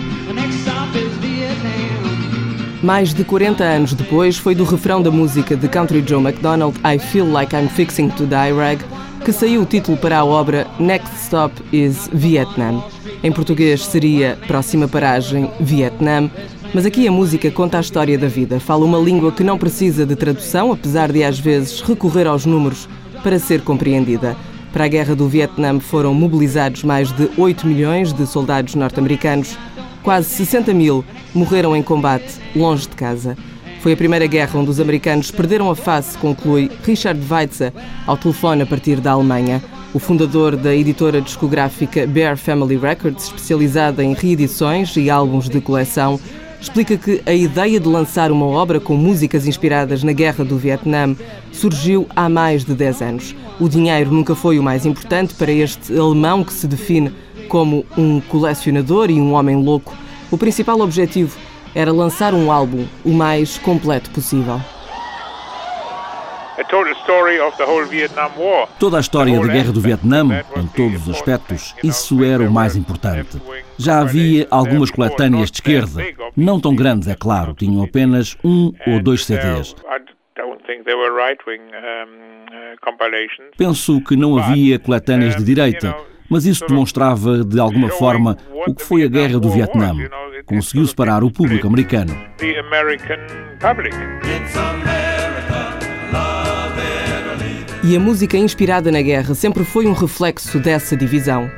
Mais 2.83 3.11
de 3.11 3.23
40 3.23 3.63
anos 3.63 3.93
depois, 3.93 4.37
foi 4.37 4.53
do 4.53 4.63
refrão 4.63 5.01
da 5.01 5.09
música 5.09 5.55
de 5.55 5.67
Country 5.67 6.03
Joe 6.07 6.21
McDonald 6.21 6.77
I 6.85 6.99
Feel 6.99 7.31
Like 7.31 7.55
I'm 7.55 7.67
Fixing 7.67 8.09
to 8.09 8.27
Die 8.27 8.53
Rag 8.53 8.98
que 9.29 9.33
saiu 9.33 9.61
o 9.61 9.65
título 9.65 9.95
para 9.95 10.17
a 10.17 10.25
obra 10.25 10.65
Next 10.79 11.15
Stop 11.17 11.53
is 11.71 12.09
Vietnam. 12.11 12.83
Em 13.23 13.31
português 13.31 13.85
seria 13.85 14.35
Próxima 14.47 14.87
Paragem 14.87 15.51
Vietnam, 15.59 16.31
mas 16.73 16.83
aqui 16.83 17.07
a 17.07 17.11
música 17.11 17.51
conta 17.51 17.77
a 17.77 17.81
história 17.81 18.17
da 18.17 18.27
vida. 18.27 18.59
Fala 18.59 18.85
uma 18.85 18.97
língua 18.97 19.31
que 19.31 19.43
não 19.43 19.55
precisa 19.55 20.03
de 20.03 20.15
tradução, 20.15 20.71
apesar 20.71 21.11
de 21.11 21.23
às 21.23 21.37
vezes 21.37 21.79
recorrer 21.79 22.25
aos 22.25 22.43
números 22.43 22.89
para 23.21 23.37
ser 23.37 23.61
compreendida. 23.61 24.35
Para 24.73 24.85
a 24.85 24.87
guerra 24.87 25.15
do 25.15 25.29
Vietnã 25.29 25.79
foram 25.79 26.11
mobilizados 26.11 26.83
mais 26.83 27.11
de 27.11 27.29
8 27.37 27.67
milhões 27.67 28.11
de 28.11 28.25
soldados 28.25 28.73
norte-americanos. 28.73 29.55
Quase 30.01 30.27
60 30.27 30.73
mil 30.73 31.05
morreram 31.35 31.75
em 31.75 31.83
combate 31.83 32.39
longe 32.55 32.87
de 32.87 32.95
casa. 32.95 33.37
Foi 33.79 33.93
a 33.93 33.97
primeira 33.97 34.27
guerra 34.27 34.59
onde 34.59 34.69
os 34.69 34.79
americanos 34.79 35.31
perderam 35.31 35.71
a 35.71 35.75
face, 35.75 36.17
conclui 36.17 36.69
Richard 36.83 37.19
Weitzer, 37.31 37.71
ao 38.05 38.17
telefone 38.17 38.61
a 38.61 38.65
partir 38.65 38.99
da 38.99 39.11
Alemanha. 39.11 39.63
O 39.93 39.99
fundador 39.99 40.57
da 40.57 40.75
editora 40.75 41.21
discográfica 41.21 42.05
Bear 42.05 42.37
Family 42.37 42.75
Records, 42.75 43.25
especializada 43.25 44.03
em 44.03 44.13
reedições 44.13 44.95
e 44.97 45.09
álbuns 45.09 45.47
de 45.47 45.61
coleção, 45.61 46.19
explica 46.59 46.97
que 46.97 47.21
a 47.25 47.31
ideia 47.33 47.79
de 47.79 47.87
lançar 47.87 48.33
uma 48.33 48.45
obra 48.45 48.81
com 48.81 48.97
músicas 48.97 49.47
inspiradas 49.47 50.03
na 50.03 50.11
Guerra 50.11 50.43
do 50.43 50.57
Vietnã 50.57 51.15
surgiu 51.53 52.05
há 52.13 52.27
mais 52.27 52.65
de 52.65 52.73
10 52.73 53.01
anos. 53.01 53.35
O 53.61 53.69
dinheiro 53.69 54.11
nunca 54.11 54.35
foi 54.35 54.59
o 54.59 54.63
mais 54.63 54.85
importante 54.85 55.33
para 55.33 55.53
este 55.53 55.97
alemão 55.97 56.43
que 56.43 56.51
se 56.51 56.67
define 56.67 57.13
como 57.47 57.85
um 57.97 58.19
colecionador 58.19 59.09
e 59.09 59.21
um 59.21 59.33
homem 59.33 59.55
louco. 59.55 59.95
O 60.29 60.37
principal 60.37 60.79
objetivo 60.81 61.35
era 61.73 61.91
lançar 61.91 62.33
um 62.33 62.51
álbum 62.51 62.85
o 63.03 63.09
mais 63.09 63.57
completo 63.57 64.09
possível. 64.09 64.59
Toda 68.79 68.97
a 68.97 68.99
história 68.99 69.39
da 69.39 69.47
Guerra 69.47 69.71
do 69.71 69.81
Vietnã, 69.81 70.43
em 70.57 70.67
todos 70.67 71.07
os 71.07 71.15
aspectos, 71.15 71.73
isso 71.83 72.23
era 72.23 72.43
o 72.43 72.51
mais 72.51 72.75
importante. 72.75 73.41
Já 73.77 74.01
havia 74.01 74.45
algumas 74.51 74.91
coletâneas 74.91 75.49
de 75.49 75.57
esquerda, 75.57 76.03
não 76.35 76.59
tão 76.59 76.75
grandes, 76.75 77.07
é 77.07 77.15
claro, 77.15 77.53
tinham 77.53 77.83
apenas 77.83 78.37
um 78.43 78.73
ou 78.85 79.01
dois 79.01 79.25
CDs. 79.25 79.75
Penso 83.57 84.01
que 84.01 84.15
não 84.15 84.37
havia 84.37 84.77
coletâneas 84.77 85.35
de 85.35 85.43
direita, 85.43 85.95
mas 86.29 86.45
isso 86.45 86.65
demonstrava, 86.67 87.43
de 87.43 87.59
alguma 87.59 87.89
forma, 87.89 88.37
o 88.67 88.73
que 88.73 88.83
foi 88.83 89.03
a 89.03 89.07
Guerra 89.07 89.39
do 89.39 89.49
Vietnã. 89.49 89.93
Conseguiu 90.45 90.85
separar 90.85 91.23
o 91.23 91.31
público 91.31 91.67
americano. 91.67 92.11
E 97.81 97.95
a 97.95 97.99
música 97.99 98.37
inspirada 98.37 98.91
na 98.91 99.01
guerra 99.01 99.33
sempre 99.33 99.63
foi 99.63 99.87
um 99.87 99.93
reflexo 99.93 100.59
dessa 100.59 100.95
divisão. 100.95 101.49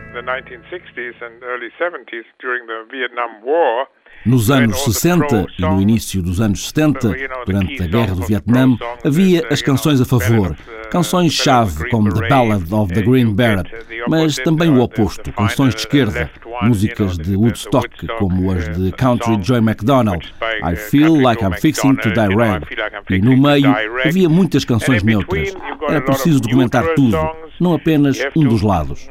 Nos 4.26 4.52
anos 4.52 4.84
60 4.84 5.48
e 5.58 5.62
no 5.62 5.82
início 5.82 6.22
dos 6.22 6.40
anos 6.40 6.68
70, 6.68 7.16
durante 7.46 7.82
a 7.82 7.88
Guerra 7.88 8.16
do 8.16 8.22
Vietnã, 8.22 8.78
havia 9.04 9.48
as 9.50 9.62
canções 9.62 10.00
a 10.00 10.06
favor, 10.06 10.56
canções-chave 10.92 11.90
como 11.90 12.14
The 12.14 12.28
Ballad 12.28 12.72
of 12.72 12.94
the 12.94 13.02
Green 13.02 13.34
Beret, 13.34 13.70
mas 14.08 14.36
também 14.36 14.70
o 14.70 14.80
oposto, 14.82 15.32
canções 15.34 15.74
de 15.74 15.82
esquerda, 15.82 16.30
músicas 16.62 17.18
de 17.18 17.36
Woodstock 17.36 18.08
como 18.20 18.52
as 18.52 18.70
de 18.78 18.92
Country 18.92 19.40
Joy 19.42 19.58
McDonald, 19.58 20.32
I 20.64 20.76
Feel 20.76 21.20
Like 21.20 21.44
I'm 21.44 21.54
Fixing 21.54 21.96
to 21.96 22.12
Die 22.12 22.36
Red, 22.36 22.62
e 23.10 23.20
no 23.20 23.36
meio 23.36 23.74
havia 24.06 24.30
muitas 24.30 24.64
canções 24.64 25.02
neutras. 25.02 25.56
Era 25.90 26.02
preciso 26.02 26.40
documentar 26.42 26.94
tudo, 26.94 27.18
não 27.60 27.74
apenas 27.74 28.20
um 28.36 28.48
dos 28.48 28.62
lados. 28.62 29.10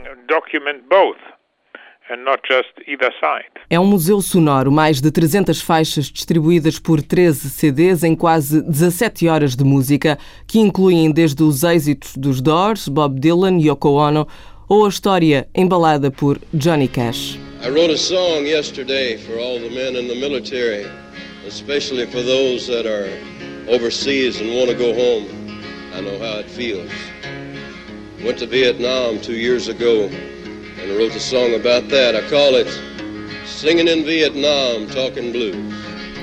É 3.68 3.78
um 3.78 3.86
museu 3.86 4.20
sonoro, 4.20 4.72
mais 4.72 5.00
de 5.00 5.12
300 5.12 5.60
faixas 5.60 6.06
distribuídas 6.06 6.76
por 6.76 7.00
13 7.00 7.48
CDs 7.50 8.02
em 8.02 8.16
quase 8.16 8.62
17 8.62 9.28
horas 9.28 9.54
de 9.54 9.62
música, 9.62 10.18
que 10.44 10.58
incluem 10.58 11.12
desde 11.12 11.40
os 11.44 11.62
êxitos 11.62 12.16
dos 12.16 12.40
Doors, 12.40 12.88
Bob 12.88 13.20
Dylan, 13.20 13.60
Yoko 13.60 13.90
Ono, 13.90 14.26
ou 14.68 14.86
a 14.86 14.88
história 14.88 15.48
embalada 15.54 16.10
por 16.10 16.40
Johnny 16.52 16.88
Cash. 16.88 17.38
I 17.62 17.68
wrote 17.68 17.92
a 17.92 17.96
song 17.96 18.44
yesterday 18.44 19.16
for 19.18 19.38
all 19.38 19.60
the 19.60 19.70
men 19.70 19.94
in 19.94 20.08
the 20.08 20.16
military, 20.16 20.86
especially 21.46 22.06
for 22.06 22.22
those 22.22 22.66
that 22.66 22.88
are 22.88 23.08
overseas 23.72 24.40
and 24.40 24.50
want 24.56 24.68
to 24.68 24.74
go 24.74 24.92
home. 24.92 25.28
I 25.94 26.00
know 26.00 26.18
how 26.18 26.40
it 26.40 26.50
feels. 26.50 26.90
Went 28.24 28.38
to 28.38 28.46
Vietnam 28.46 29.20
two 29.20 29.36
years 29.36 29.68
ago 29.68 30.10
and 30.82 30.96
wrote 30.96 31.14
a 31.14 31.20
song 31.20 31.54
about 31.54 31.88
that. 31.90 32.14
I 32.14 32.22
call 32.28 32.54
it 32.54 32.68
Singing 33.46 33.88
in 33.88 34.04
Vietnam, 34.04 34.86
Talking 34.86 35.32
Blues. 35.32 35.56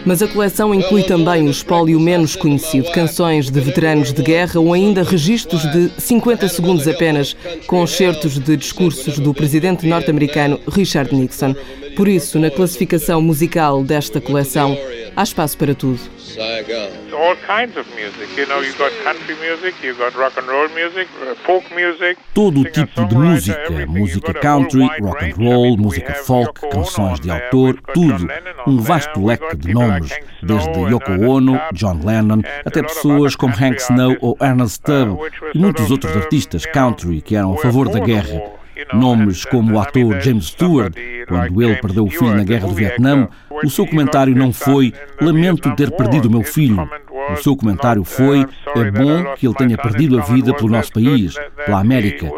Mas 0.06 0.22
a 0.22 0.28
coleção 0.28 0.74
inclui 0.74 1.04
também 1.04 1.48
o 1.48 1.52
espólio 1.52 2.00
menos 2.00 2.34
conhecido, 2.34 2.90
canções 2.92 3.52
de 3.52 3.60
veteranos 3.60 4.14
de 4.14 4.24
guerra 4.24 4.58
ou 4.58 4.74
ainda 4.74 5.04
registros 5.04 5.64
de 5.64 5.92
50 5.98 6.48
segundos 6.48 6.88
apenas, 6.88 7.36
com 7.66 7.84
excertos 7.84 8.40
de 8.40 8.56
discursos 8.56 9.20
do 9.20 9.34
presidente 9.34 9.86
norte-americano 9.86 10.62
Richard 10.70 11.14
Nixon. 11.14 11.54
Por 11.98 12.08
isso, 12.08 12.38
na 12.38 12.52
classificação 12.52 13.20
musical 13.20 13.84
desta 13.84 14.22
coleção, 14.22 14.78
há 15.16 15.24
espaço 15.24 15.58
para 15.58 15.74
tudo. 15.74 16.00
Saigon. 16.20 16.92
All 17.18 17.36
kinds 17.38 17.76
of 17.76 17.90
music. 17.96 18.40
You 18.40 18.46
know, 18.46 18.64
you 18.64 18.72
got 18.78 18.92
country 19.04 19.36
music, 19.42 19.76
you 19.84 19.96
got 19.96 20.16
rock 20.16 20.38
and 20.40 20.44
roll 20.44 20.70
music, 20.70 21.10
uh, 21.24 21.36
folk 21.44 21.66
music. 21.74 22.20
Todo 22.36 22.64
tipo 22.66 23.04
de 23.06 23.16
música, 23.16 23.88
música 23.88 24.34
country, 24.36 24.88
rock 25.02 25.26
and 25.26 25.44
roll, 25.44 25.76
música 25.76 26.14
folk, 26.14 26.62
canções 26.70 27.20
de 27.20 27.32
autor, 27.32 27.82
tudo. 27.92 28.28
Um 28.68 28.78
vasto 28.78 29.26
leque 29.26 29.58
de 29.58 29.74
nomes, 29.74 30.12
desde 30.44 30.80
Yoko 30.80 31.14
Ono, 31.28 31.60
John 31.74 32.00
Lennon, 32.06 32.44
até 32.64 32.84
pessoas 32.84 33.36
como 33.36 33.56
Hank 33.56 33.82
Snow 33.82 34.16
ou 34.22 34.38
Ernest 34.40 34.84
Tubb 34.84 35.20
e 35.56 35.58
muitos 35.58 35.90
outros 35.90 36.16
artistas 36.16 36.64
country 36.68 37.22
que 37.22 37.36
eram 37.36 37.56
a 37.56 37.58
favor 37.58 37.90
da 37.90 38.00
guerra. 38.00 38.57
Nomes 38.94 39.46
como 39.46 39.76
o 39.76 39.80
ator 39.80 40.20
James 40.22 40.48
Stewart, 40.48 40.94
quando 41.28 41.62
ele 41.62 41.76
perdeu 41.76 42.06
o 42.06 42.10
filho 42.10 42.36
na 42.36 42.44
guerra 42.44 42.68
do 42.68 42.74
Vietnã, 42.74 43.28
o 43.64 43.70
seu 43.70 43.86
comentário 43.86 44.36
não 44.36 44.54
foi 44.54 44.94
Lamento 45.20 45.76
ter 45.76 45.92
perdido 45.92 46.28
o 46.28 46.32
meu 46.32 46.44
filho. 46.44 46.90
O 47.32 47.36
seu 47.38 47.56
comentário 47.56 48.04
foi 48.04 48.46
É 48.76 48.92
bom 48.92 49.36
que 49.36 49.48
ele 49.48 49.56
tenha 49.56 49.78
perdido 49.78 50.20
a 50.20 50.24
vida 50.24 50.54
pelo 50.54 50.70
nosso 50.70 50.94
país, 50.94 51.36
pela 51.66 51.80
América. 51.80 52.30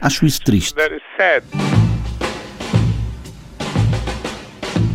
Acho 0.00 0.26
isso 0.26 0.42
triste. 0.42 0.74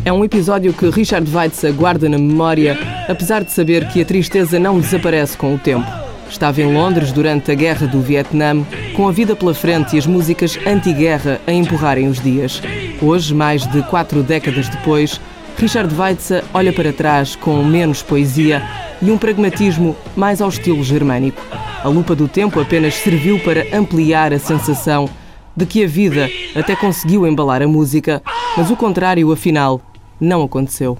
É 0.04 0.12
um 0.12 0.24
episódio 0.24 0.72
que 0.72 0.90
Richard 0.90 1.30
Weitzer 1.34 1.72
guarda 1.72 2.08
na 2.08 2.18
memória, 2.18 2.76
apesar 3.08 3.44
de 3.44 3.52
saber 3.52 3.88
que 3.88 4.02
a 4.02 4.04
tristeza 4.04 4.58
não 4.58 4.80
desaparece 4.80 5.38
com 5.38 5.54
o 5.54 5.58
tempo. 5.58 5.86
Estava 6.32 6.62
em 6.62 6.72
Londres 6.72 7.12
durante 7.12 7.52
a 7.52 7.54
Guerra 7.54 7.86
do 7.86 8.00
Vietnã, 8.00 8.64
com 8.96 9.06
a 9.06 9.12
vida 9.12 9.36
pela 9.36 9.52
frente 9.52 9.94
e 9.94 9.98
as 9.98 10.06
músicas 10.06 10.58
anti-guerra 10.66 11.38
a 11.46 11.52
empurrarem 11.52 12.08
os 12.08 12.18
dias. 12.20 12.60
Hoje, 13.02 13.34
mais 13.34 13.66
de 13.66 13.82
quatro 13.82 14.22
décadas 14.22 14.66
depois, 14.66 15.20
Richard 15.58 15.94
Weitzer 15.94 16.42
olha 16.54 16.72
para 16.72 16.90
trás 16.90 17.36
com 17.36 17.62
menos 17.62 18.02
poesia 18.02 18.62
e 19.02 19.10
um 19.10 19.18
pragmatismo 19.18 19.94
mais 20.16 20.40
ao 20.40 20.48
estilo 20.48 20.82
germânico. 20.82 21.42
A 21.84 21.88
lupa 21.88 22.16
do 22.16 22.26
tempo 22.26 22.58
apenas 22.58 22.94
serviu 22.94 23.38
para 23.40 23.66
ampliar 23.76 24.32
a 24.32 24.38
sensação 24.38 25.10
de 25.54 25.66
que 25.66 25.84
a 25.84 25.86
vida 25.86 26.30
até 26.56 26.74
conseguiu 26.74 27.26
embalar 27.26 27.60
a 27.60 27.68
música, 27.68 28.22
mas 28.56 28.70
o 28.70 28.76
contrário, 28.76 29.30
afinal, 29.30 29.82
não 30.18 30.42
aconteceu. 30.42 30.96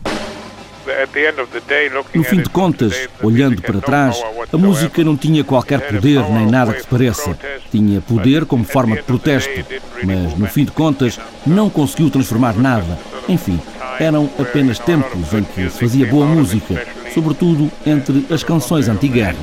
No 2.14 2.24
fim 2.24 2.42
de 2.42 2.48
contas, 2.48 3.08
olhando 3.22 3.60
para 3.62 3.80
trás, 3.80 4.22
a 4.52 4.56
música 4.56 5.04
não 5.04 5.16
tinha 5.16 5.44
qualquer 5.44 5.80
poder 5.80 6.28
nem 6.30 6.46
nada 6.46 6.72
que 6.72 6.80
se 6.80 6.86
pareça. 6.86 7.38
Tinha 7.70 8.00
poder 8.00 8.44
como 8.44 8.64
forma 8.64 8.96
de 8.96 9.02
protesto, 9.02 9.64
mas 10.02 10.36
no 10.36 10.46
fim 10.46 10.64
de 10.64 10.72
contas 10.72 11.18
não 11.46 11.70
conseguiu 11.70 12.10
transformar 12.10 12.54
nada. 12.56 12.98
Enfim, 13.28 13.60
eram 13.98 14.28
apenas 14.38 14.78
tempos 14.78 15.32
em 15.32 15.44
que 15.44 15.70
se 15.70 15.78
fazia 15.78 16.06
boa 16.06 16.26
música, 16.26 16.84
sobretudo 17.14 17.70
entre 17.86 18.26
as 18.30 18.42
canções 18.42 18.88
anti-guerra. 18.88 19.36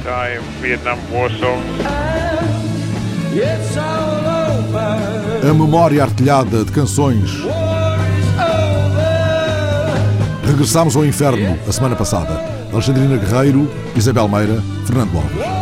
A 5.42 5.54
memória 5.54 6.04
artilhada 6.04 6.66
de 6.66 6.72
canções. 6.72 7.32
Regressámos 10.60 10.93
ao 10.97 11.05
inferno 11.05 11.57
a 11.66 11.72
semana 11.72 11.95
passada. 11.95 12.34
Alexandrina 12.74 13.16
Guerreiro, 13.16 13.72
Isabel 13.95 14.28
Meira, 14.28 14.62
Fernando 14.86 15.16
Alves. 15.16 15.59